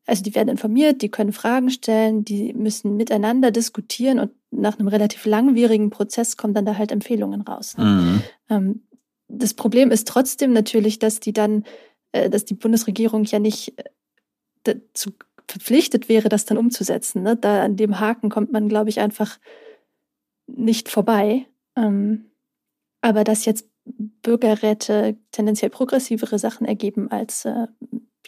[0.05, 4.87] also die werden informiert, die können Fragen stellen, die müssen miteinander diskutieren und nach einem
[4.87, 7.77] relativ langwierigen Prozess kommen dann da halt Empfehlungen raus.
[7.77, 7.85] Ne?
[7.85, 8.23] Mhm.
[8.49, 8.83] Ähm,
[9.27, 11.63] das Problem ist trotzdem natürlich, dass die dann,
[12.11, 13.83] äh, dass die Bundesregierung ja nicht äh,
[14.63, 15.11] dazu
[15.47, 17.23] verpflichtet wäre, das dann umzusetzen.
[17.23, 17.35] Ne?
[17.35, 19.39] Da an dem Haken kommt man, glaube ich, einfach
[20.47, 21.47] nicht vorbei.
[21.75, 22.25] Ähm,
[23.01, 27.67] aber dass jetzt Bürgerräte tendenziell progressivere Sachen ergeben als äh,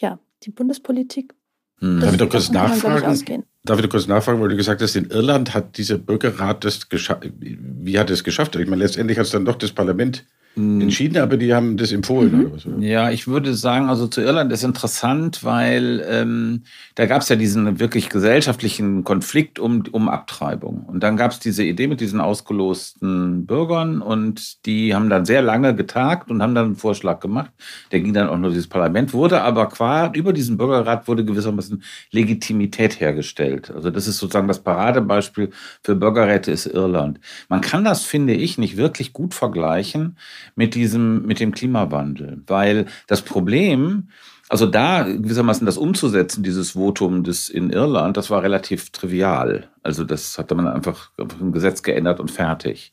[0.00, 1.34] ja, die Bundespolitik,
[1.80, 2.00] hm.
[2.00, 3.44] Darf ich doch kurz nachfragen?
[3.64, 6.88] Darf ich doch kurz nachfragen, weil du gesagt hast, in Irland hat dieser Bürgerrat das
[6.88, 7.30] geschafft.
[7.38, 8.56] Wie hat er es geschafft?
[8.56, 10.24] Ich meine, letztendlich hat es dann doch das Parlament.
[10.58, 12.32] Entschieden, aber die haben das empfohlen.
[12.32, 12.40] Mhm.
[12.40, 12.78] Oder was, oder?
[12.78, 16.62] Ja, ich würde sagen, also zu Irland ist interessant, weil ähm,
[16.94, 20.84] da gab es ja diesen wirklich gesellschaftlichen Konflikt um, um Abtreibung.
[20.86, 25.42] Und dann gab es diese Idee mit diesen ausgelosten Bürgern und die haben dann sehr
[25.42, 27.50] lange getagt und haben dann einen Vorschlag gemacht.
[27.92, 31.82] Der ging dann auch nur dieses Parlament, wurde aber qua über diesen Bürgerrat wurde gewissermaßen
[32.10, 33.70] Legitimität hergestellt.
[33.70, 35.50] Also das ist sozusagen das Paradebeispiel
[35.82, 37.20] für Bürgerräte ist Irland.
[37.48, 40.16] Man kann das, finde ich, nicht wirklich gut vergleichen
[40.54, 42.42] mit diesem, mit dem Klimawandel.
[42.46, 44.08] Weil das Problem,
[44.48, 49.68] also da gewissermaßen das umzusetzen, dieses Votum des in Irland, das war relativ trivial.
[49.82, 52.92] Also das hatte man einfach im Gesetz geändert und fertig.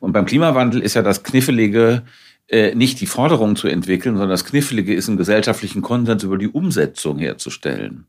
[0.00, 2.02] Und beim Klimawandel ist ja das Kniffelige,
[2.48, 6.48] äh, nicht die Forderung zu entwickeln, sondern das Knifflige ist, einen gesellschaftlichen Konsens über die
[6.48, 8.06] Umsetzung herzustellen.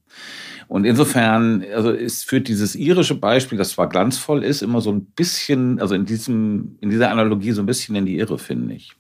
[0.67, 5.05] Und insofern, also es führt dieses irische Beispiel, das zwar glanzvoll ist, immer so ein
[5.05, 8.93] bisschen, also in diesem, in dieser Analogie so ein bisschen in die Irre, finde ich.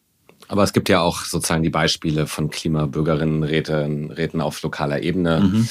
[0.47, 5.39] Aber es gibt ja auch sozusagen die Beispiele von Klimabürgerinnenräten Räten auf lokaler Ebene.
[5.39, 5.67] Mhm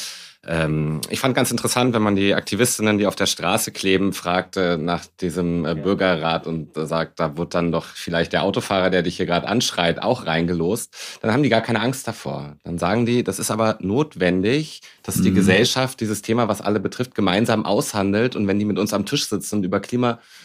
[0.46, 4.78] ähm, ich fand ganz interessant, wenn man die Aktivistinnen, die auf der Straße kleben, fragte
[4.78, 9.16] nach diesem äh, Bürgerrat und sagt, da wird dann doch vielleicht der Autofahrer, der dich
[9.16, 10.94] hier gerade anschreit, auch reingelost.
[11.22, 12.56] Dann haben die gar keine Angst davor.
[12.64, 15.36] Dann sagen die, das ist aber notwendig, dass die mhm.
[15.36, 18.36] Gesellschaft dieses Thema, was alle betrifft, gemeinsam aushandelt.
[18.36, 19.80] Und wenn die mit uns am Tisch sitzen und über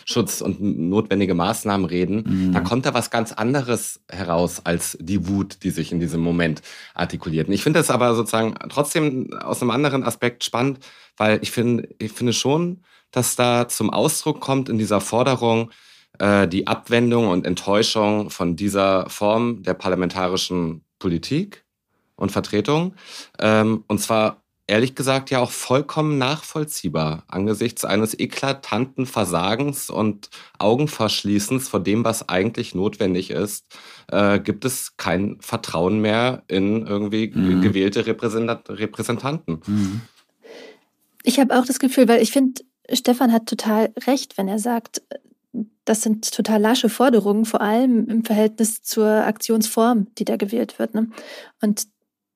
[0.10, 2.54] Klimaschutz und notwendige Maßnahmen reden, mhm.
[2.54, 6.62] da kommt da was ganz anderes heraus als die Wut, die sich in diesem Moment
[6.96, 7.48] artikuliert.
[7.48, 10.80] Und ich finde das aber sozusagen trotzdem aus einem anderen anderen Aspekt spannend,
[11.18, 15.72] weil ich finde, ich finde schon, dass da zum Ausdruck kommt in dieser Forderung
[16.20, 21.66] äh, die Abwendung und Enttäuschung von dieser Form der parlamentarischen Politik
[22.16, 22.94] und Vertretung.
[23.40, 30.30] Ähm, und zwar ehrlich gesagt ja auch vollkommen nachvollziehbar angesichts eines eklatanten Versagens und
[30.60, 33.66] Augenverschließens vor dem, was eigentlich notwendig ist,
[34.12, 37.62] äh, gibt es kein Vertrauen mehr in irgendwie mhm.
[37.62, 39.62] gewählte Repräsentant Repräsentanten.
[39.66, 40.02] Mhm.
[41.24, 42.62] Ich habe auch das Gefühl, weil ich finde,
[42.94, 45.02] Stefan hat total recht, wenn er sagt,
[45.84, 50.94] das sind total lasche Forderungen, vor allem im Verhältnis zur Aktionsform, die da gewählt wird.
[50.94, 51.10] Ne?
[51.62, 51.88] Und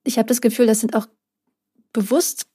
[0.03, 1.07] ich habe das Gefühl, das sind auch
[1.93, 2.47] bewusst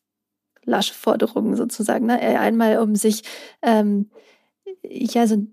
[0.64, 2.06] lasche Forderungen sozusagen.
[2.06, 2.20] Ne?
[2.20, 3.22] Einmal, um sich
[3.62, 4.10] ähm,
[4.82, 5.46] ja so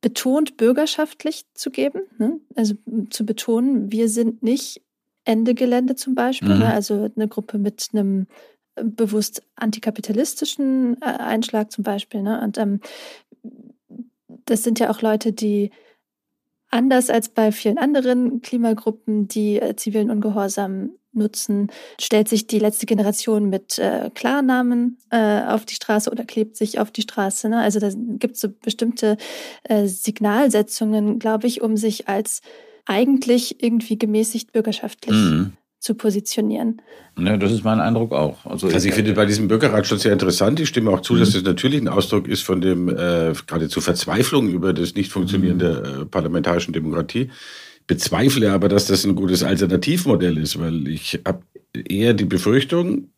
[0.00, 2.40] betont bürgerschaftlich zu geben, ne?
[2.54, 2.74] also
[3.10, 4.82] zu betonen, wir sind nicht
[5.24, 6.54] Ende Gelände zum Beispiel, ne?
[6.54, 6.60] mhm.
[6.60, 6.72] ne?
[6.72, 8.26] also eine Gruppe mit einem
[8.74, 12.22] bewusst antikapitalistischen äh, Einschlag zum Beispiel.
[12.22, 12.40] Ne?
[12.42, 12.80] Und ähm,
[14.46, 15.70] das sind ja auch Leute, die
[16.70, 21.68] anders als bei vielen anderen Klimagruppen, die äh, zivilen Ungehorsam nutzen,
[22.00, 26.78] stellt sich die letzte Generation mit äh, Klarnamen äh, auf die Straße oder klebt sich
[26.78, 27.48] auf die Straße.
[27.48, 27.60] Ne?
[27.60, 29.16] Also da gibt es so bestimmte
[29.64, 32.40] äh, Signalsetzungen, glaube ich, um sich als
[32.86, 36.80] eigentlich irgendwie gemäßigt bürgerschaftlich mhm zu positionieren.
[37.18, 38.46] Ja, das ist mein Eindruck auch.
[38.46, 40.60] Also, also ich finde bei diesem Bürgerratschutz sehr interessant.
[40.60, 41.18] Ich stimme auch zu, mhm.
[41.18, 45.58] dass das natürlich ein Ausdruck ist von dem äh, geradezu Verzweiflung über das Nicht-Funktionieren mhm.
[45.58, 47.30] der äh, parlamentarischen Demokratie.
[47.92, 51.42] Bezweifle aber, dass das ein gutes Alternativmodell ist, weil ich habe
[51.74, 53.08] eher die Befürchtung,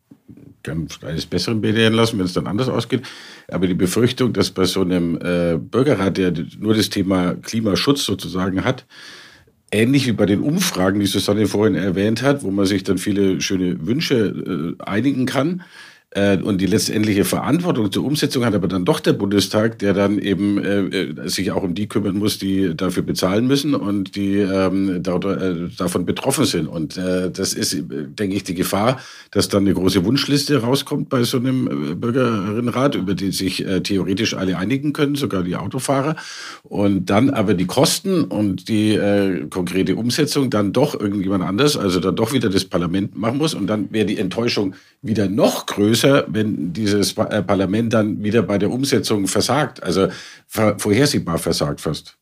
[0.65, 3.03] kann eines Besseren belehren lassen, wenn es dann anders ausgeht.
[3.47, 8.65] Aber die Befürchtung, dass bei so einem äh, Bürgerrat, der nur das Thema Klimaschutz sozusagen
[8.65, 8.85] hat,
[9.71, 13.41] ähnlich wie bei den Umfragen, die Susanne vorhin erwähnt hat, wo man sich dann viele
[13.41, 15.63] schöne Wünsche äh, einigen kann,
[16.15, 20.63] und die letztendliche Verantwortung zur Umsetzung hat aber dann doch der Bundestag, der dann eben
[20.63, 25.03] äh, äh, sich auch um die kümmern muss, die dafür bezahlen müssen und die ähm,
[25.03, 26.69] da, äh, davon betroffen sind.
[26.69, 29.01] Und äh, das ist, denke ich, die Gefahr,
[29.33, 33.81] dass dann eine große Wunschliste rauskommt bei so einem äh, Bürgerinnenrat, über die sich äh,
[33.81, 36.15] theoretisch alle einigen können, sogar die Autofahrer.
[36.63, 41.99] Und dann aber die Kosten und die äh, konkrete Umsetzung dann doch irgendjemand anders, also
[41.99, 43.53] dann doch wieder das Parlament machen muss.
[43.53, 48.43] Und dann wäre die Enttäuschung wieder noch größer größer, wenn dieses äh, Parlament dann wieder
[48.43, 50.09] bei der Umsetzung versagt, also
[50.47, 52.17] vorhersehbar versagt fast.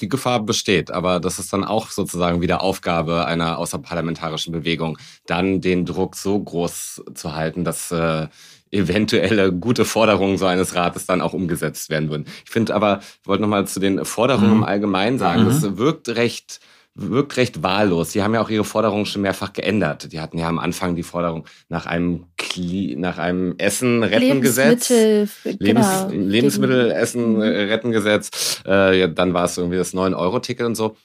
[0.00, 5.60] Die Gefahr besteht, aber das ist dann auch sozusagen wieder Aufgabe einer außerparlamentarischen Bewegung, dann
[5.60, 8.28] den Druck so groß zu halten, dass äh,
[8.70, 12.24] eventuelle gute Forderungen so eines Rates dann auch umgesetzt werden würden.
[12.44, 14.56] Ich finde aber, ich wollte nochmal zu den Forderungen mhm.
[14.58, 15.48] im Allgemeinen sagen, mhm.
[15.48, 16.60] das wirkt recht
[17.00, 18.12] wirkt recht wahllos.
[18.12, 20.12] Sie haben ja auch ihre Forderungen schon mehrfach geändert.
[20.12, 24.90] Die hatten ja am Anfang die Forderung nach einem Kli nach einem Essen retten Gesetz,
[24.90, 27.40] Lebensmittel, genau, Lebensmittel Essen mhm.
[27.42, 28.62] retten Gesetz.
[28.66, 30.96] Äh, ja, dann war es irgendwie das 9 Euro Ticket und so.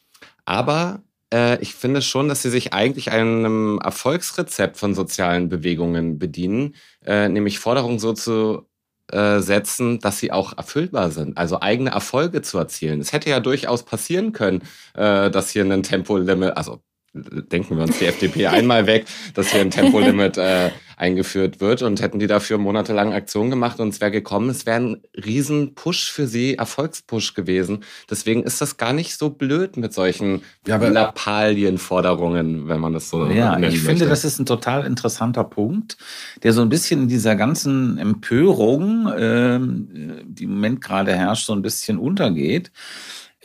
[0.46, 1.02] Aber
[1.34, 7.30] äh, ich finde schon, dass sie sich eigentlich einem Erfolgsrezept von sozialen Bewegungen bedienen, äh,
[7.30, 8.66] nämlich Forderungen so zu
[9.12, 13.02] äh, setzen, dass sie auch erfüllbar sind, also eigene Erfolge zu erzielen.
[13.02, 14.62] Es hätte ja durchaus passieren können,
[14.96, 16.82] äh, dass hier ein Tempolimit, also
[17.16, 22.02] denken wir uns die FDP einmal weg, dass hier ein Tempolimit äh, eingeführt wird und
[22.02, 26.12] hätten die dafür monatelang Aktionen gemacht und es wäre gekommen, es wäre ein riesen Push
[26.12, 27.84] für sie, Erfolgspush gewesen.
[28.10, 33.26] Deswegen ist das gar nicht so blöd mit solchen ja, Lappalienforderungen, wenn man das so
[33.28, 35.98] Ja, ich finde, das ist ein total interessanter Punkt,
[36.44, 39.60] der so ein bisschen in dieser ganzen Empörung, äh,
[40.26, 42.72] die im Moment gerade herrscht, so ein bisschen untergeht.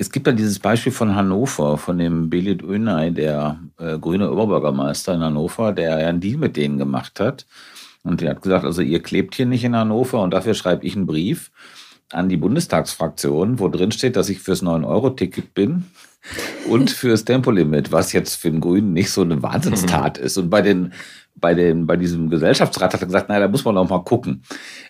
[0.00, 5.12] Es gibt ja dieses Beispiel von Hannover, von dem Belit Önay, der äh, grüne Oberbürgermeister
[5.12, 7.44] in Hannover, der einen Deal mit denen gemacht hat.
[8.02, 10.96] Und der hat gesagt, also ihr klebt hier nicht in Hannover und dafür schreibe ich
[10.96, 11.50] einen Brief
[12.12, 15.84] an die Bundestagsfraktion, wo drin steht, dass ich fürs 9-Euro-Ticket bin
[16.70, 20.38] und fürs Tempolimit, was jetzt für den Grünen nicht so eine Wahnsinnstat ist.
[20.38, 20.94] Und bei den
[21.34, 24.42] bei, den, bei diesem Gesellschaftsrat hat er gesagt, naja, da muss man auch mal gucken.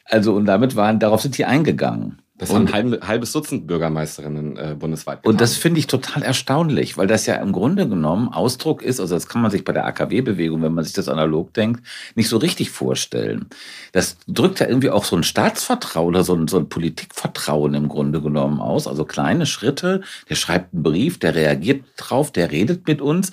[0.05, 2.23] Also, und damit waren, darauf sind die eingegangen.
[2.41, 5.31] Das haben ein halbes Dutzend Bürgermeisterinnen äh, bundesweit getan.
[5.31, 9.15] Und das finde ich total erstaunlich, weil das ja im Grunde genommen Ausdruck ist, also
[9.15, 12.39] das kann man sich bei der AKW-Bewegung, wenn man sich das analog denkt, nicht so
[12.39, 13.47] richtig vorstellen.
[13.93, 17.89] Das drückt ja irgendwie auch so ein Staatsvertrauen oder so ein, so ein Politikvertrauen im
[17.89, 18.87] Grunde genommen aus.
[18.87, 20.01] Also kleine Schritte,
[20.31, 23.33] der schreibt einen Brief, der reagiert drauf, der redet mit uns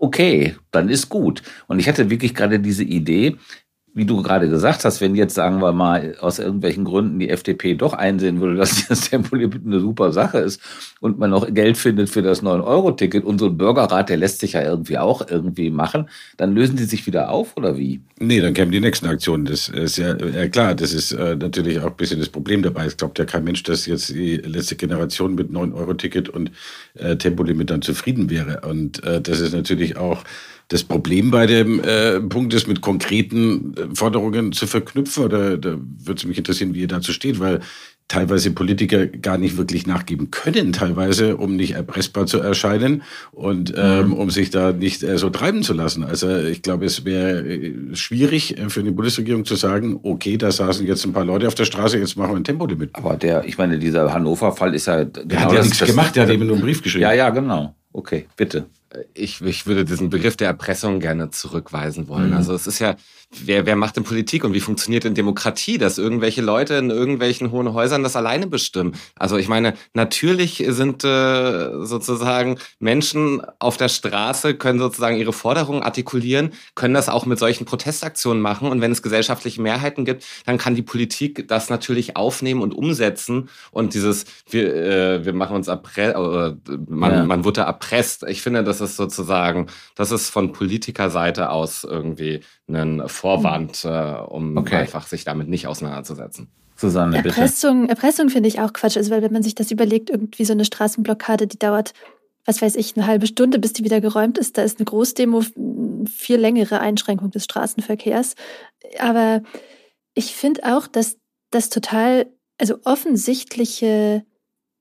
[0.00, 1.42] okay, dann ist gut.
[1.66, 3.36] Und ich hatte wirklich gerade diese Idee,
[3.92, 7.74] wie du gerade gesagt hast, wenn jetzt, sagen wir mal, aus irgendwelchen Gründen die FDP
[7.74, 10.60] doch einsehen würde, dass das Tempolimit eine super Sache ist
[11.00, 14.52] und man noch Geld findet für das 9-Euro-Ticket und so ein Bürgerrat, der lässt sich
[14.52, 18.00] ja irgendwie auch irgendwie machen, dann lösen die sich wieder auf oder wie?
[18.18, 19.44] Nee, dann kämen die nächsten Aktionen.
[19.44, 22.86] Das ist ja, ja klar, das ist äh, natürlich auch ein bisschen das Problem dabei.
[22.86, 26.52] Es glaubt ja kein Mensch, dass jetzt die letzte Generation mit 9-Euro-Ticket und
[26.94, 28.60] äh, Tempolimit dann zufrieden wäre.
[28.68, 30.22] Und äh, das ist natürlich auch
[30.70, 35.24] das Problem bei dem äh, Punkt ist, mit konkreten äh, Forderungen zu verknüpfen.
[35.24, 37.60] Oder da würde es mich interessieren, wie ihr dazu steht, weil
[38.06, 43.02] teilweise Politiker gar nicht wirklich nachgeben können, teilweise, um nicht erpressbar zu erscheinen
[43.32, 44.12] und ähm, mhm.
[44.12, 46.04] um sich da nicht äh, so treiben zu lassen.
[46.04, 50.52] Also ich glaube, es wäre äh, schwierig äh, für eine Bundesregierung zu sagen, okay, da
[50.52, 52.90] saßen jetzt ein paar Leute auf der Straße, jetzt machen wir ein Tempolimit.
[52.92, 56.24] Aber der, ich meine, dieser Hannover-Fall ist ja genau Der hat ja nichts gemacht, der
[56.24, 57.02] hat eben nur einen Brief geschrieben.
[57.02, 57.74] Ja, ja, genau.
[57.92, 58.66] Okay, bitte.
[59.14, 62.30] Ich, ich würde diesen Begriff der Erpressung gerne zurückweisen wollen.
[62.30, 62.36] Mhm.
[62.36, 62.96] Also es ist ja,
[63.30, 67.52] wer, wer macht denn Politik und wie funktioniert denn Demokratie, dass irgendwelche Leute in irgendwelchen
[67.52, 68.96] hohen Häusern das alleine bestimmen?
[69.16, 75.82] Also ich meine, natürlich sind äh, sozusagen Menschen auf der Straße, können sozusagen ihre Forderungen
[75.82, 78.68] artikulieren, können das auch mit solchen Protestaktionen machen.
[78.68, 83.50] Und wenn es gesellschaftliche Mehrheiten gibt, dann kann die Politik das natürlich aufnehmen und umsetzen.
[83.70, 86.16] Und dieses, wir, äh, wir machen uns erpresst,
[86.88, 87.24] man, ja.
[87.24, 88.24] man wurde erpresst.
[88.28, 93.90] Ich finde, das ist sozusagen, das ist von Politikerseite aus irgendwie ein Vorwand, hm.
[93.90, 94.76] äh, um okay.
[94.76, 96.48] einfach sich damit nicht auseinanderzusetzen.
[96.80, 97.92] Susanne, Erpressung, bitte.
[97.94, 98.96] Erpressung finde ich auch Quatsch.
[98.96, 101.92] Also, weil wenn man sich das überlegt, irgendwie so eine Straßenblockade, die dauert,
[102.46, 104.56] was weiß ich, eine halbe Stunde, bis die wieder geräumt ist.
[104.56, 105.42] Da ist eine Großdemo
[106.06, 108.34] viel längere Einschränkung des Straßenverkehrs.
[108.98, 109.42] Aber
[110.14, 111.18] ich finde auch, dass
[111.50, 112.26] das total,
[112.58, 114.24] also offensichtliche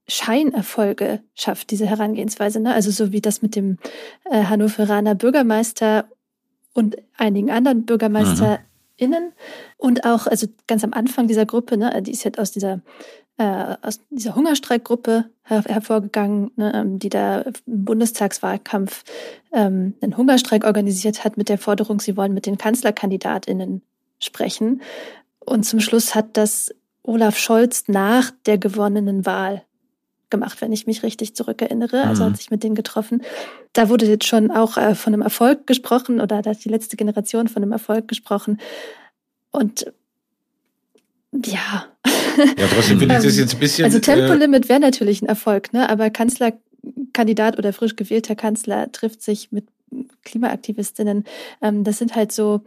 [0.10, 2.60] Scheinerfolge schafft, diese Herangehensweise.
[2.60, 2.74] Ne?
[2.74, 3.78] Also so wie das mit dem
[4.26, 6.06] äh, Hannoveraner Bürgermeister
[6.74, 8.60] und einigen anderen BürgermeisterInnen.
[8.98, 9.34] Mhm.
[9.78, 12.82] Und auch, also ganz am Anfang dieser Gruppe, ne, die ist jetzt aus dieser,
[13.38, 17.54] äh, aus dieser Hungerstreikgruppe her hervorgegangen, ne, ähm, die da im
[17.86, 19.04] Bundestagswahlkampf
[19.52, 23.82] ähm, einen Hungerstreik organisiert hat mit der Forderung, sie wollen mit den KanzlerkandidatInnen
[24.20, 24.82] sprechen.
[25.40, 29.64] Und zum Schluss hat das Olaf Scholz nach der gewonnenen Wahl
[30.30, 32.04] gemacht, wenn ich mich richtig zurückerinnere.
[32.04, 32.36] Also hat mhm.
[32.36, 33.24] sich mit denen getroffen.
[33.74, 36.98] Da wurde jetzt schon auch äh, von einem Erfolg gesprochen oder da hat die letzte
[36.98, 38.60] Generation von einem Erfolg gesprochen.
[39.52, 39.92] Und
[41.34, 41.86] ja.
[42.38, 43.86] Ja, trotzdem finde ich das jetzt ein bisschen.
[43.86, 45.90] Also Tempolimit wäre natürlich ein Erfolg, ne?
[45.90, 49.68] Aber Kanzlerkandidat oder frisch gewählter Kanzler trifft sich mit
[50.24, 51.26] Klimaaktivistinnen.
[51.62, 52.62] Ähm, das sind halt so.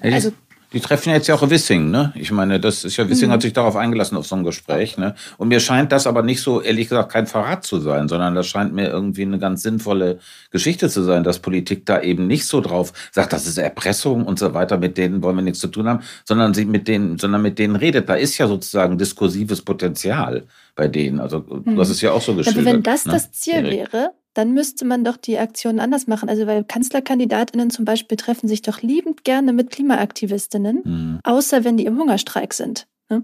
[0.00, 0.32] Also,
[0.72, 2.12] die treffen jetzt ja auch Wissing, ne?
[2.14, 3.32] Ich meine, das ist ja, Wissing mhm.
[3.32, 5.14] hat sich darauf eingelassen auf so ein Gespräch, ne?
[5.36, 8.46] Und mir scheint das aber nicht so, ehrlich gesagt, kein Verrat zu sein, sondern das
[8.46, 12.60] scheint mir irgendwie eine ganz sinnvolle Geschichte zu sein, dass Politik da eben nicht so
[12.60, 15.88] drauf sagt, das ist Erpressung und so weiter, mit denen wollen wir nichts zu tun
[15.88, 18.08] haben, sondern sie mit denen, sondern mit denen redet.
[18.08, 20.44] Da ist ja sozusagen diskursives Potenzial
[20.76, 21.18] bei denen.
[21.18, 21.76] Also, mhm.
[21.76, 22.64] das ist ja auch so geschildert.
[22.64, 23.12] Aber wenn das ne?
[23.12, 23.92] das Ziel Erik.
[23.92, 26.28] wäre, dann müsste man doch die Aktionen anders machen.
[26.28, 31.20] Also weil Kanzlerkandidatinnen zum Beispiel treffen sich doch liebend gerne mit Klimaaktivistinnen, mhm.
[31.24, 32.86] außer wenn die im Hungerstreik sind.
[33.08, 33.22] Ne?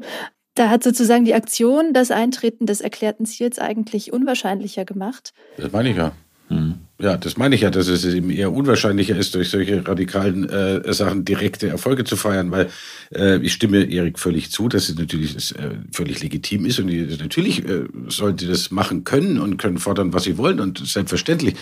[0.54, 5.34] Da hat sozusagen die Aktion das Eintreten des erklärten Ziels eigentlich unwahrscheinlicher gemacht.
[5.58, 6.12] Das meine ich ja.
[6.48, 6.74] Mhm.
[6.98, 10.94] Ja, das meine ich ja, dass es eben eher unwahrscheinlicher ist, durch solche radikalen äh,
[10.94, 12.70] Sachen direkte Erfolge zu feiern, weil
[13.14, 16.86] äh, ich stimme Erik völlig zu, dass es natürlich das, äh, völlig legitim ist und
[16.86, 21.56] die, natürlich äh, sollte das machen können und können fordern, was sie wollen und selbstverständlich.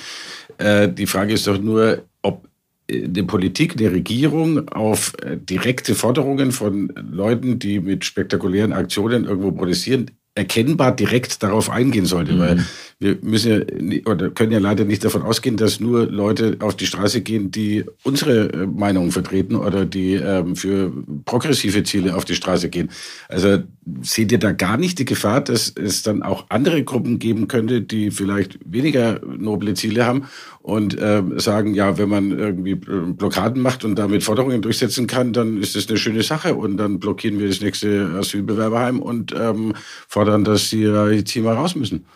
[0.58, 2.46] Äh, die Frage ist doch nur, ob
[2.86, 9.24] äh, die Politik der Regierung auf äh, direkte Forderungen von Leuten, die mit spektakulären Aktionen
[9.24, 12.38] irgendwo protestieren, erkennbar direkt darauf eingehen sollte, mhm.
[12.38, 12.66] weil
[12.98, 16.86] wir müssen ja oder können ja leider nicht davon ausgehen, dass nur Leute auf die
[16.86, 20.92] Straße gehen, die unsere äh, Meinungen vertreten oder die ähm, für
[21.24, 22.90] progressive Ziele auf die Straße gehen.
[23.28, 23.62] Also
[24.02, 27.82] seht ihr da gar nicht die Gefahr, dass es dann auch andere Gruppen geben könnte,
[27.82, 30.24] die vielleicht weniger noble Ziele haben
[30.62, 35.32] und äh, sagen, ja, wenn man irgendwie äh, Blockaden macht und damit Forderungen durchsetzen kann,
[35.32, 39.74] dann ist das eine schöne Sache und dann blockieren wir das nächste Asylbewerberheim und ähm,
[40.08, 42.06] fordern, dass sie jetzt hier mal raus müssen.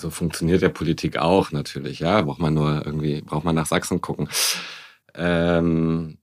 [0.00, 2.22] So funktioniert ja Politik auch natürlich, ja.
[2.22, 4.28] Braucht man nur irgendwie, braucht man nach Sachsen gucken.
[5.14, 6.18] Ähm,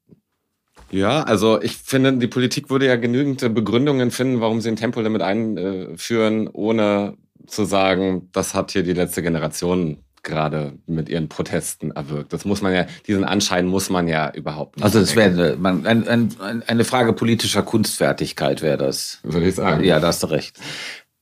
[0.90, 5.22] ja, also ich finde, die Politik würde ja genügend Begründungen finden, warum sie ein Tempolimit
[5.22, 12.34] einführen, ohne zu sagen, das hat hier die letzte Generation gerade mit ihren Protesten erwirkt.
[12.34, 14.84] Das muss man ja, diesen Anschein muss man ja überhaupt nicht.
[14.84, 19.20] Also es wäre ein, ein, ein, eine Frage politischer Kunstfertigkeit, wäre das.
[19.24, 19.84] Würde ich sagen.
[19.84, 20.60] Ja, da hast du recht.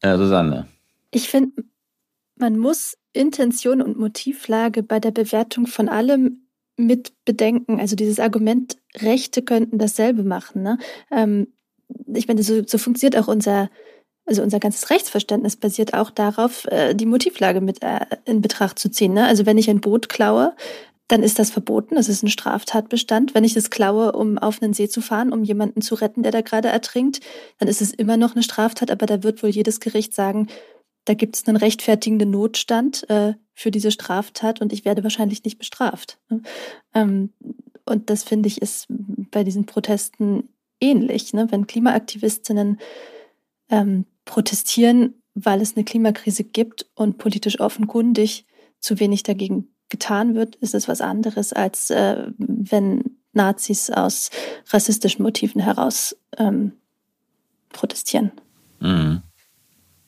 [0.02, 0.68] Äh, Susanne.
[1.12, 1.64] Ich finde,
[2.36, 7.80] man muss Intention und Motivlage bei der Bewertung von allem mit bedenken.
[7.80, 10.64] Also dieses Argument, Rechte könnten dasselbe machen.
[10.64, 10.78] Ne?
[11.12, 11.48] Ähm,
[12.14, 13.70] ich meine, so, so funktioniert auch unser
[14.26, 18.90] also unser ganzes Rechtsverständnis basiert auch darauf, äh, die Motivlage mit äh, in Betracht zu
[18.90, 19.14] ziehen.
[19.14, 19.26] Ne?
[19.26, 20.56] Also wenn ich ein Boot klaue,
[21.08, 23.36] dann ist das verboten, das ist ein Straftatbestand.
[23.36, 26.32] Wenn ich es klaue, um auf einen See zu fahren, um jemanden zu retten, der
[26.32, 27.20] da gerade ertrinkt,
[27.60, 30.48] dann ist es immer noch eine Straftat, aber da wird wohl jedes Gericht sagen,
[31.06, 35.58] da gibt es einen rechtfertigenden Notstand äh, für diese Straftat und ich werde wahrscheinlich nicht
[35.58, 36.20] bestraft.
[36.30, 36.42] Ne?
[36.94, 37.32] Ähm,
[37.86, 40.50] und das finde ich ist bei diesen Protesten
[40.82, 41.34] ähnlich.
[41.34, 41.48] Ne?
[41.52, 42.80] Wenn Klimaaktivistinnen
[43.70, 48.46] ähm, protestieren, weil es eine Klimakrise gibt und politisch offenkundig
[48.80, 54.32] zu wenig dagegen getan wird, ist es was anderes, als äh, wenn Nazis aus
[54.70, 56.72] rassistischen Motiven heraus ähm,
[57.70, 58.32] protestieren.
[58.80, 59.22] Mhm.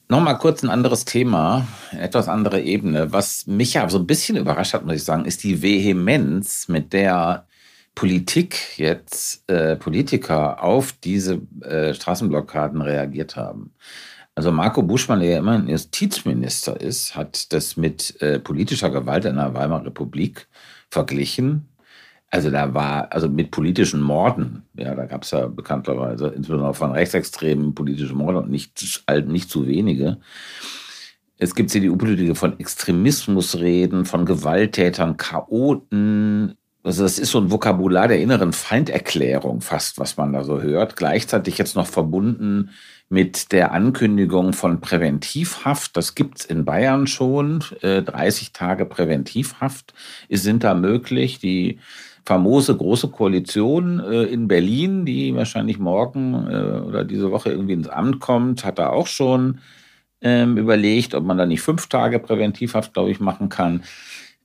[0.10, 3.12] Nochmal kurz ein anderes Thema, etwas andere Ebene.
[3.12, 6.94] Was mich ja so ein bisschen überrascht hat, muss ich sagen, ist die Vehemenz, mit
[6.94, 7.46] der
[7.94, 13.74] Politik jetzt, äh, Politiker auf diese äh, Straßenblockaden reagiert haben.
[14.34, 19.26] Also Marco Buschmann, der ja immer ein Justizminister ist, hat das mit äh, politischer Gewalt
[19.26, 20.48] in der Weimarer Republik
[20.90, 21.68] verglichen.
[22.30, 26.92] Also da war, also mit politischen Morden, ja, da gab es ja bekannterweise, insbesondere von
[26.92, 30.18] Rechtsextremen, politische Morde und nicht, nicht zu wenige.
[31.38, 36.56] Es gibt CDU-Politiker von Extremismus reden, von Gewalttätern, Chaoten.
[36.84, 40.96] Also das ist so ein Vokabular der inneren Feinderklärung fast, was man da so hört.
[40.96, 42.72] Gleichzeitig jetzt noch verbunden
[43.10, 45.96] mit der Ankündigung von Präventivhaft.
[45.96, 47.64] Das gibt's in Bayern schon.
[47.82, 49.94] 30 äh, Tage Präventivhaft
[50.30, 51.40] sind da möglich.
[51.40, 51.80] Die
[52.28, 57.88] famose große Koalition äh, in Berlin, die wahrscheinlich morgen äh, oder diese Woche irgendwie ins
[57.88, 59.60] Amt kommt, hat da auch schon
[60.20, 63.84] ähm, überlegt, ob man da nicht fünf Tage Präventivhaft, glaube ich, machen kann.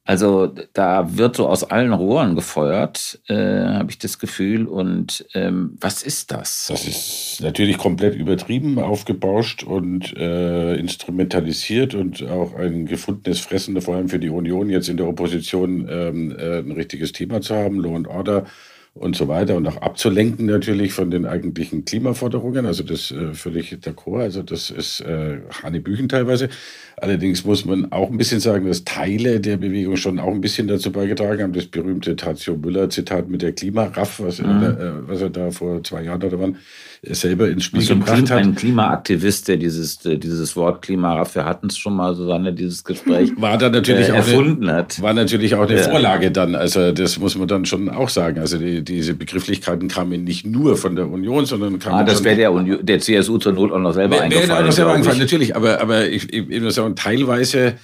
[0.04, 4.66] Also da wird so aus allen Rohren gefeuert, äh, habe ich das Gefühl.
[4.66, 6.66] Und ähm, was ist das?
[6.68, 13.94] Das ist natürlich komplett übertrieben, aufgebauscht und äh, instrumentalisiert und auch ein gefundenes Fressen, vor
[13.94, 17.78] allem für die Union jetzt in der Opposition ähm, äh, ein richtiges Thema zu haben,
[17.80, 18.46] Law and Order
[18.94, 22.66] und so weiter und auch abzulenken natürlich von den eigentlichen Klimaforderungen.
[22.66, 24.20] Also das äh, völlig d'accord.
[24.20, 26.50] Also das ist äh, Hanebüchen teilweise.
[26.98, 30.68] Allerdings muss man auch ein bisschen sagen, dass Teile der Bewegung schon auch ein bisschen
[30.68, 31.52] dazu beigetragen haben.
[31.54, 34.62] Das berühmte Tatio Müller-Zitat mit der Klimaraff, was, mhm.
[34.62, 36.58] er, äh, was er da vor zwei Jahren oder wann
[37.04, 38.38] selber ins Spiel also gebracht hat.
[38.38, 43.32] Ein Klimaaktivist, der dieses, dieses Wort Klimaraff, wir hatten es schon mal, Susanne, dieses Gespräch
[43.36, 45.02] war da natürlich äh, erfunden eine, hat.
[45.02, 45.82] War natürlich auch eine ja.
[45.82, 46.54] Vorlage dann.
[46.54, 48.38] Also das muss man dann schon auch sagen.
[48.38, 52.00] Also die, diese Begrifflichkeiten kamen nicht nur von der Union, sondern kamen.
[52.00, 54.48] Ah, das wäre der, der CSU zur Not auch noch selber wär, eingefallen.
[54.48, 55.56] Wäre noch selber eingefallen, natürlich.
[55.56, 57.74] Aber, aber ich, ich, ich muss sagen, teilweise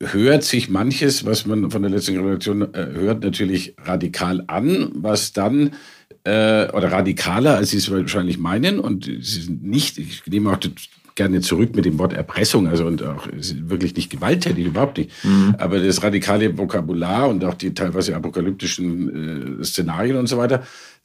[0.00, 5.32] hört sich manches, was man von der letzten Generation äh, hört, natürlich radikal an, was
[5.32, 5.72] dann
[6.24, 8.78] äh, oder radikaler, als sie es wahrscheinlich meinen.
[8.78, 10.58] Und sie sind nicht, ich nehme auch
[11.20, 15.10] gerne zurück mit dem Wort Erpressung, also und auch wirklich nicht gewalttätig, überhaupt nicht.
[15.22, 15.54] Mhm.
[15.58, 20.62] Aber das radikale Vokabular und auch die teilweise apokalyptischen äh, Szenarien und so weiter,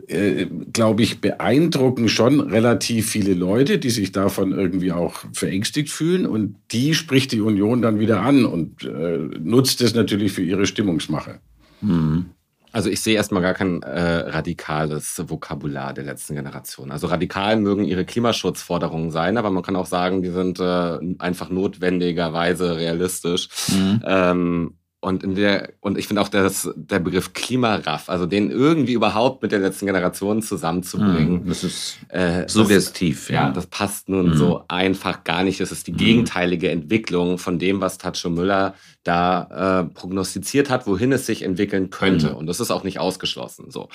[0.08, 6.26] äh, glaube ich, beeindrucken schon relativ viele Leute, die sich davon irgendwie auch verängstigt fühlen.
[6.26, 10.66] Und die spricht die Union dann wieder an und äh, nutzt es natürlich für ihre
[10.66, 11.40] Stimmungsmache.
[11.82, 12.28] Mhm.
[12.76, 16.92] Also ich sehe erstmal gar kein äh, radikales Vokabular der letzten Generation.
[16.92, 21.50] Also radikal mögen ihre Klimaschutzforderungen sein, aber man kann auch sagen, die sind äh, einfach
[21.50, 23.48] notwendigerweise realistisch.
[23.70, 24.02] Mhm.
[24.06, 28.94] Ähm, und in der, und ich finde auch das, der Begriff Klimaraff, also den irgendwie
[28.94, 31.44] überhaupt mit der letzten Generation zusammenzubringen.
[31.44, 33.50] Mm, das ist äh, suggestiv, ja.
[33.50, 33.52] ja.
[33.52, 34.34] Das passt nun mm.
[34.34, 35.60] so einfach gar nicht.
[35.60, 35.98] Das ist die mm.
[35.98, 41.92] gegenteilige Entwicklung von dem, was Tacho Müller da äh, prognostiziert hat, wohin es sich entwickeln
[41.92, 42.34] könnte.
[42.34, 43.70] Und das ist auch nicht ausgeschlossen.
[43.70, 43.90] So.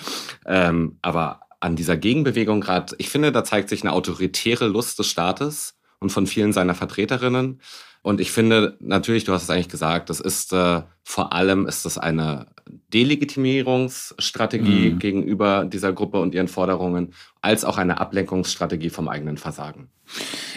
[0.46, 5.08] Ähm, aber an dieser Gegenbewegung gerade, ich finde, da zeigt sich eine autoritäre Lust des
[5.08, 7.60] Staates und von vielen seiner Vertreterinnen
[8.02, 11.84] und ich finde, natürlich, du hast es eigentlich gesagt, das ist äh, vor allem ist
[11.84, 12.46] das eine
[12.94, 14.98] Delegitimierungsstrategie mhm.
[14.98, 19.88] gegenüber dieser Gruppe und ihren Forderungen, als auch eine Ablenkungsstrategie vom eigenen Versagen.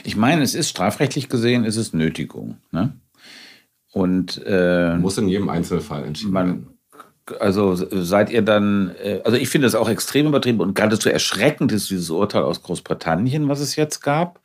[0.04, 2.58] Ich meine, es ist strafrechtlich gesehen, ist es Nötigung.
[2.72, 2.94] Ne?
[3.92, 6.68] Und äh, muss in jedem Einzelfall entschieden werden.
[7.40, 11.74] Also seid ihr dann, äh, also ich finde es auch extrem übertrieben und geradezu erschreckend
[11.74, 14.40] ist dieses Urteil aus Großbritannien, was es jetzt gab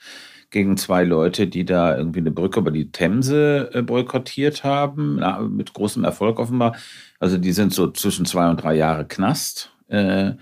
[0.50, 5.40] gegen zwei Leute, die da irgendwie eine Brücke über die Themse äh, boykottiert haben, na,
[5.40, 6.76] mit großem Erfolg offenbar.
[7.18, 9.72] Also die sind so zwischen zwei und drei Jahre Knast.
[9.88, 10.32] Äh,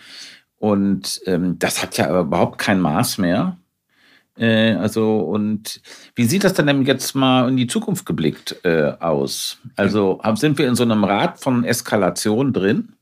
[0.59, 3.59] und ähm, das hat ja überhaupt kein Maß mehr.
[4.39, 5.81] Äh, also, und
[6.15, 9.59] wie sieht das denn jetzt mal in die Zukunft geblickt äh, aus?
[9.77, 12.96] Also sind wir in so einem Rad von Eskalation drin?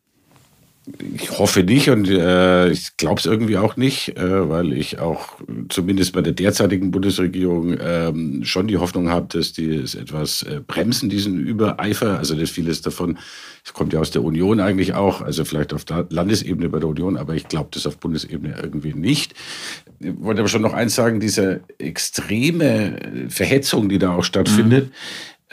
[1.15, 5.39] Ich hoffe nicht und äh, ich glaube es irgendwie auch nicht, äh, weil ich auch
[5.71, 10.61] zumindest bei der derzeitigen Bundesregierung ähm, schon die Hoffnung habe, dass die es etwas äh,
[10.67, 12.19] bremsen, diesen Übereifer.
[12.19, 13.19] Also das vieles davon,
[13.65, 17.17] das kommt ja aus der Union eigentlich auch, also vielleicht auf Landesebene bei der Union,
[17.17, 19.33] aber ich glaube das auf Bundesebene irgendwie nicht.
[20.01, 24.95] Ich wollte aber schon noch eins sagen, diese extreme Verhetzung, die da auch stattfindet, mhm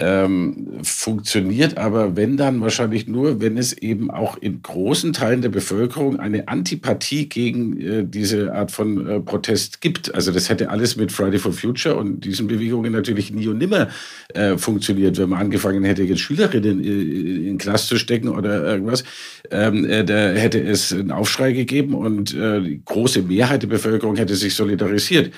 [0.01, 5.49] ähm, funktioniert aber, wenn dann wahrscheinlich nur, wenn es eben auch in großen Teilen der
[5.49, 10.13] Bevölkerung eine Antipathie gegen äh, diese Art von äh, Protest gibt.
[10.15, 13.89] Also das hätte alles mit Friday for Future und diesen Bewegungen natürlich nie und nimmer
[14.33, 18.63] äh, funktioniert, wenn man angefangen hätte, jetzt Schülerinnen äh, in den Knast zu stecken oder
[18.65, 19.03] irgendwas.
[19.51, 24.15] Ähm, äh, da hätte es einen Aufschrei gegeben und äh, die große Mehrheit der Bevölkerung
[24.15, 25.31] hätte sich solidarisiert.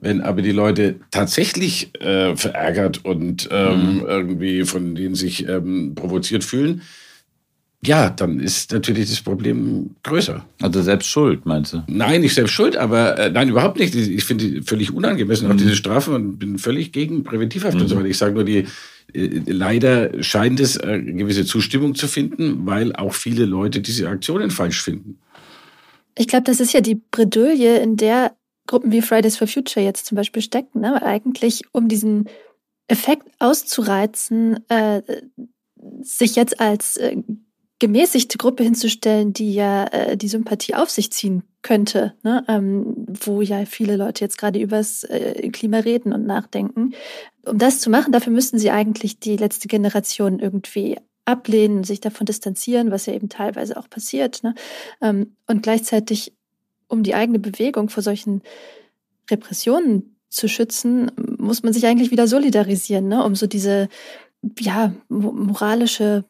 [0.00, 4.04] Wenn aber die Leute tatsächlich äh, verärgert und ähm, mhm.
[4.06, 6.82] irgendwie von denen sich ähm, provoziert fühlen,
[7.84, 10.44] ja, dann ist natürlich das Problem größer.
[10.60, 11.84] Also selbst schuld, meinst du?
[11.86, 13.94] Nein, nicht selbst schuld, aber äh, nein, überhaupt nicht.
[13.94, 15.54] Ich finde die völlig unangemessen, mhm.
[15.54, 17.82] auch diese Strafe und bin völlig gegen Präventivhaft mhm.
[17.82, 18.06] und so weiter.
[18.06, 18.66] Ich sage nur, die
[19.12, 24.50] äh, leider scheint es äh, gewisse Zustimmung zu finden, weil auch viele Leute diese Aktionen
[24.50, 25.18] falsch finden.
[26.16, 28.32] Ich glaube, das ist ja die Bredouille, in der
[28.68, 31.02] Gruppen wie Fridays for Future jetzt zum Beispiel stecken, ne?
[31.02, 32.28] eigentlich um diesen
[32.86, 35.02] Effekt auszureizen, äh,
[36.02, 37.16] sich jetzt als äh,
[37.80, 42.44] gemäßigte Gruppe hinzustellen, die ja äh, die Sympathie auf sich ziehen könnte, ne?
[42.48, 46.94] ähm, wo ja viele Leute jetzt gerade übers äh, Klima reden und nachdenken.
[47.46, 52.24] Um das zu machen, dafür müssten sie eigentlich die letzte Generation irgendwie ablehnen, sich davon
[52.24, 54.42] distanzieren, was ja eben teilweise auch passiert.
[54.42, 54.54] Ne?
[55.02, 56.32] Ähm, und gleichzeitig
[56.88, 58.42] um die eigene Bewegung vor solchen
[59.30, 63.24] Repressionen zu schützen, muss man sich eigentlich wieder solidarisieren, ne?
[63.24, 63.88] um so diese
[64.58, 66.24] ja, moralische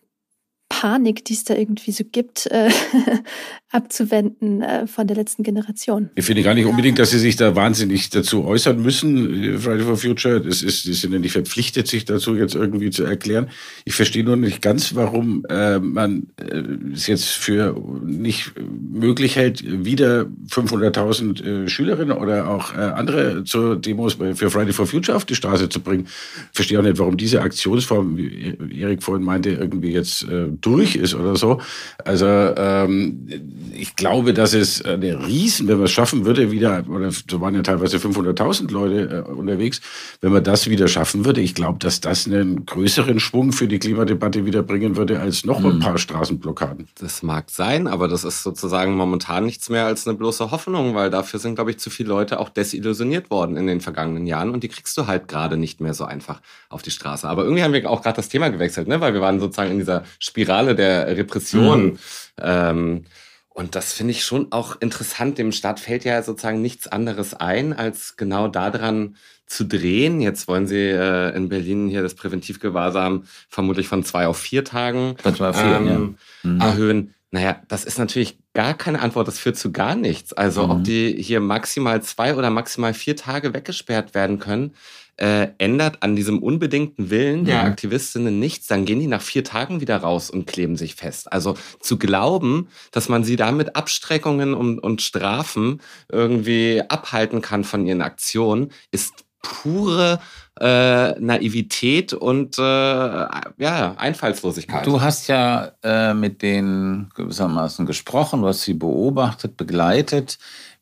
[0.68, 2.70] Panik, die es da irgendwie so gibt, äh,
[3.70, 6.10] abzuwenden äh, von der letzten Generation.
[6.14, 9.84] Ich finde gar nicht unbedingt, dass sie sich da wahnsinnig dazu äußern müssen, äh, Friday
[9.84, 10.40] for Future.
[10.40, 13.48] Das ist, die sind ja nicht verpflichtet, sich dazu jetzt irgendwie zu erklären.
[13.84, 16.62] Ich verstehe nur nicht ganz, warum äh, man äh,
[16.92, 18.52] es jetzt für nicht
[18.90, 25.16] möglich hält, wieder 500.000 äh, Schülerinnen oder auch andere zu Demos für Friday for Future
[25.16, 26.06] auf die Straße zu bringen.
[26.06, 30.26] Ich verstehe auch nicht, warum diese Aktionsform, wie Erik vorhin meinte, irgendwie jetzt
[30.60, 31.60] durch ist oder so.
[32.04, 33.28] Also ähm,
[33.74, 37.54] ich glaube, dass es eine Riesen, wenn man es schaffen würde, wieder, oder so waren
[37.54, 39.80] ja teilweise 500.000 Leute äh, unterwegs,
[40.20, 43.78] wenn man das wieder schaffen würde, ich glaube, dass das einen größeren Schwung für die
[43.78, 45.80] Klimadebatte wieder bringen würde als noch ein mhm.
[45.80, 46.88] paar Straßenblockaden.
[47.00, 51.10] Das mag sein, aber das ist sozusagen momentan nichts mehr als eine bloße Hoffnung, weil
[51.10, 54.62] dafür sind, glaube ich, zu viele Leute auch desillusioniert worden in den vergangenen Jahren und
[54.62, 57.28] die kriegst du halt gerade nicht mehr so einfach auf die Straße.
[57.28, 59.00] Aber irgendwie haben wir auch gerade das Thema gewechselt, ne?
[59.00, 60.04] weil wir waren sozusagen in dieser
[60.48, 61.84] Spirale der Repression.
[61.84, 61.98] Mhm.
[62.40, 63.04] Ähm,
[63.50, 65.36] und das finde ich schon auch interessant.
[65.36, 70.20] Dem Staat fällt ja sozusagen nichts anderes ein, als genau daran zu drehen.
[70.20, 75.16] Jetzt wollen sie äh, in Berlin hier das Präventivgewahrsam vermutlich von zwei auf vier Tagen
[75.22, 75.98] vier, ähm, ja.
[76.42, 76.60] Mhm.
[76.60, 77.14] erhöhen.
[77.30, 79.28] Naja, das ist natürlich gar keine Antwort.
[79.28, 80.32] Das führt zu gar nichts.
[80.32, 80.70] Also mhm.
[80.70, 84.74] ob die hier maximal zwei oder maximal vier Tage weggesperrt werden können,
[85.18, 87.66] äh, ändert an diesem unbedingten Willen der mhm.
[87.66, 91.32] Aktivistinnen nichts, dann gehen die nach vier Tagen wieder raus und kleben sich fest.
[91.32, 95.80] Also zu glauben, dass man sie damit Abstreckungen und, und Strafen
[96.10, 100.20] irgendwie abhalten kann von ihren Aktionen, ist pure
[100.60, 104.86] äh, Naivität und äh, ja, Einfallslosigkeit.
[104.86, 110.38] Du hast ja äh, mit denen gewissermaßen gesprochen, du hast sie beobachtet, begleitet.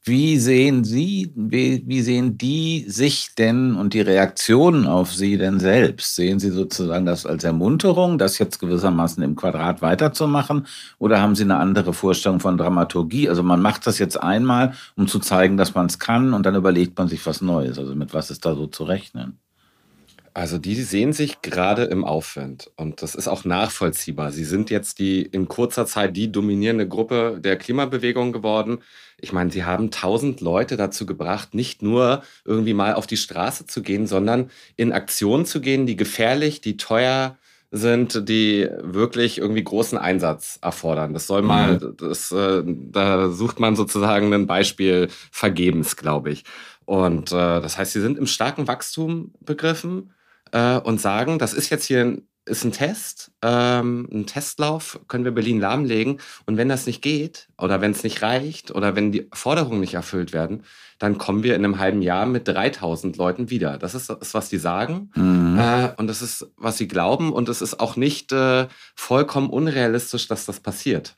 [0.09, 5.59] Wie sehen Sie, wie, wie, sehen die sich denn und die Reaktionen auf Sie denn
[5.59, 6.15] selbst?
[6.15, 10.69] Sehen Sie sozusagen das als Ermunterung, das jetzt gewissermaßen im Quadrat weiterzumachen?
[11.01, 13.29] Oder haben Sie eine andere Vorstellung von Dramaturgie?
[13.29, 16.55] Also man macht das jetzt einmal, um zu zeigen, dass man es kann und dann
[16.55, 17.77] überlegt man sich was Neues.
[17.77, 19.41] Also mit was ist da so zu rechnen?
[20.37, 24.33] Also die sehen sich gerade im Aufwind und das ist auch nachvollziehbar.
[24.33, 28.81] Sie sind jetzt die in kurzer Zeit die dominierende Gruppe der Klimabewegung geworden.
[29.19, 33.65] Ich meine, sie haben tausend Leute dazu gebracht, nicht nur irgendwie mal auf die Straße
[33.65, 37.39] zu gehen, sondern in Aktionen zu gehen, die gefährlich, die teuer
[37.71, 41.15] sind, die wirklich irgendwie großen Einsatz erfordern.
[41.15, 41.97] Das soll mal, mhm.
[41.97, 46.45] das, äh, da sucht man sozusagen ein Beispiel vergebens, glaube ich.
[46.85, 50.11] Und äh, das heißt, sie sind im starken Wachstum begriffen
[50.57, 55.25] äh, und sagen, das ist jetzt hier ein, ist ein Test, ähm, ein Testlauf, können
[55.25, 56.21] wir Berlin lahmlegen.
[56.47, 59.95] Und wenn das nicht geht oder wenn es nicht reicht oder wenn die Forderungen nicht
[59.95, 60.63] erfüllt werden,
[60.99, 63.79] dann kommen wir in einem halben Jahr mit 3000 Leuten wieder.
[63.79, 65.59] Das ist, das, was die sagen mhm.
[65.59, 70.29] äh, und das ist, was sie glauben und es ist auch nicht äh, vollkommen unrealistisch,
[70.29, 71.17] dass das passiert.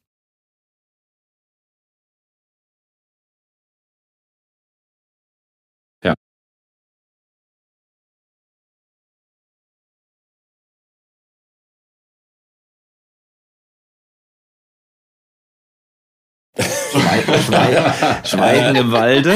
[17.34, 17.84] Schweigen,
[18.24, 19.34] Schweigen im Walde.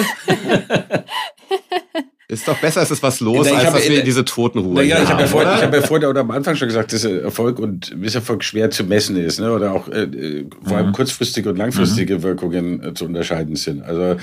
[2.28, 4.24] Ist doch besser, es ist was los, Na, ich als habe dass in- wir diese
[4.24, 6.56] Totenruhe Naja, hier ich habe ja, haben, vorhin, ich hab ja vorhin oder am Anfang
[6.56, 9.52] schon gesagt, dass Erfolg und Misserfolg schwer zu messen ist, ne?
[9.52, 13.82] oder auch äh, äh, vor allem kurzfristige und langfristige Wirkungen äh, zu unterscheiden sind.
[13.82, 14.16] Also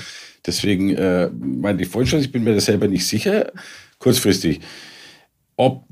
[0.44, 3.52] deswegen äh, meinte ich vorhin schon, ich bin mir das selber nicht sicher,
[4.00, 4.60] kurzfristig,
[5.56, 5.84] ob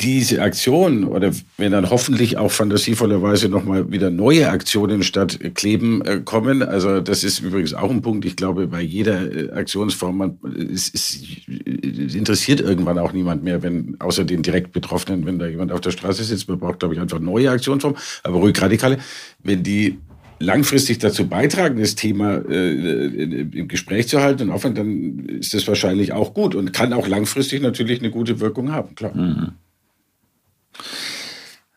[0.00, 6.02] diese Aktion oder wenn dann hoffentlich auch fantasievollerweise nochmal wieder neue Aktionen statt äh, Kleben
[6.02, 6.62] äh, kommen.
[6.62, 8.24] Also das ist übrigens auch ein Punkt.
[8.24, 10.38] Ich glaube, bei jeder äh, Aktionsform, man,
[10.72, 15.46] es, es, es interessiert irgendwann auch niemand mehr, wenn außer den direkt Betroffenen, wenn da
[15.46, 16.48] jemand auf der Straße sitzt.
[16.48, 18.98] Man braucht, glaube ich, einfach neue Aktionsformen, aber ruhig radikale.
[19.42, 19.98] Wenn die
[20.38, 25.66] langfristig dazu beitragen, das Thema äh, im Gespräch zu halten und aufhören, dann ist das
[25.66, 29.14] wahrscheinlich auch gut und kann auch langfristig natürlich eine gute Wirkung haben, klar.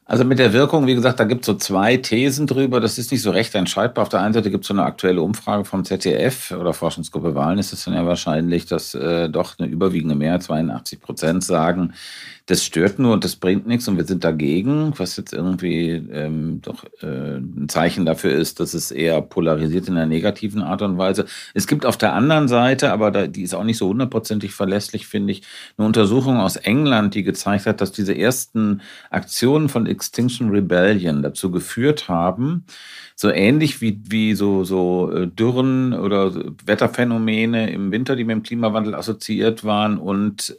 [0.10, 2.80] Also mit der Wirkung, wie gesagt, da gibt es so zwei Thesen drüber.
[2.80, 4.02] Das ist nicht so recht entscheidbar.
[4.02, 7.60] Auf der einen Seite gibt es so eine aktuelle Umfrage vom ZDF oder Forschungsgruppe Wahlen
[7.60, 11.93] ist es dann ja wahrscheinlich, dass äh, doch eine überwiegende Mehrheit, 82 Prozent, sagen,
[12.50, 16.62] das stört nur und das bringt nichts und wir sind dagegen, was jetzt irgendwie ähm,
[16.64, 20.97] doch äh, ein Zeichen dafür ist, dass es eher polarisiert in einer negativen Art und
[20.97, 21.26] Weise.
[21.54, 25.06] Es gibt auf der anderen Seite, aber da, die ist auch nicht so hundertprozentig verlässlich,
[25.06, 25.43] finde ich,
[25.78, 28.82] eine Untersuchung aus England, die gezeigt hat, dass diese ersten
[29.12, 32.66] Aktionen von Extinction Rebellion dazu geführt haben,
[33.16, 36.34] so ähnlich wie, wie so, so äh, Dürren oder
[36.66, 40.58] Wetterphänomene im Winter, die mit dem Klimawandel assoziiert waren und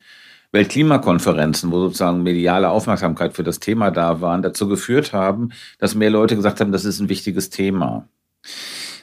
[0.52, 6.10] Weltklimakonferenzen, wo sozusagen mediale Aufmerksamkeit für das Thema da waren, dazu geführt haben, dass mehr
[6.10, 8.08] Leute gesagt haben, das ist ein wichtiges Thema.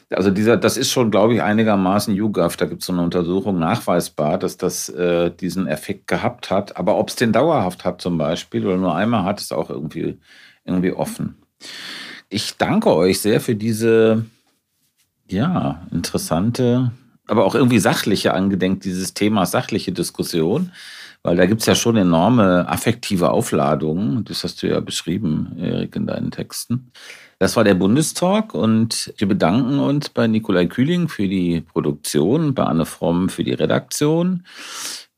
[0.09, 2.55] Also dieser, das ist schon, glaube ich, einigermaßen YouGov.
[2.55, 6.77] Da gibt es so eine Untersuchung nachweisbar, dass das äh, diesen Effekt gehabt hat.
[6.77, 10.17] Aber ob es den dauerhaft hat zum Beispiel oder nur einmal hat, ist auch irgendwie,
[10.63, 11.35] irgendwie offen.
[12.29, 14.25] Ich danke euch sehr für diese,
[15.29, 16.91] ja, interessante,
[17.27, 20.71] aber auch irgendwie sachliche, angedenkt dieses Thema sachliche Diskussion.
[21.27, 24.23] Weil da gibt es ja schon enorme affektive Aufladungen.
[24.23, 26.89] Das hast du ja beschrieben, Erik, in deinen Texten.
[27.37, 32.63] Das war der Bundestalk und wir bedanken uns bei Nikolai Kühling für die Produktion, bei
[32.63, 34.45] Anne Fromm für die Redaktion.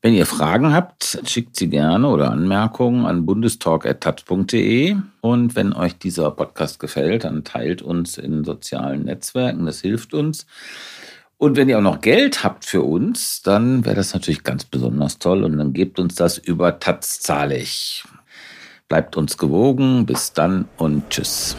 [0.02, 4.96] Wenn ihr Fragen habt, schickt sie gerne oder Anmerkungen an bundestalk.tat.de.
[5.20, 9.64] Und wenn euch dieser Podcast gefällt, dann teilt uns in sozialen Netzwerken.
[9.64, 10.44] Das hilft uns.
[11.40, 15.18] Und wenn ihr auch noch Geld habt für uns, dann wäre das natürlich ganz besonders
[15.18, 15.42] toll.
[15.42, 18.04] Und dann gebt uns das über Taz zahlig.
[18.90, 20.04] Bleibt uns gewogen.
[20.04, 21.56] Bis dann und tschüss.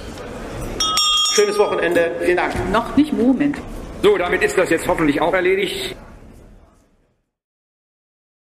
[1.33, 2.11] Schönes Wochenende.
[2.23, 2.53] Vielen Dank.
[2.71, 3.57] Noch nicht Moment.
[4.03, 5.95] So, damit ist das jetzt hoffentlich auch erledigt.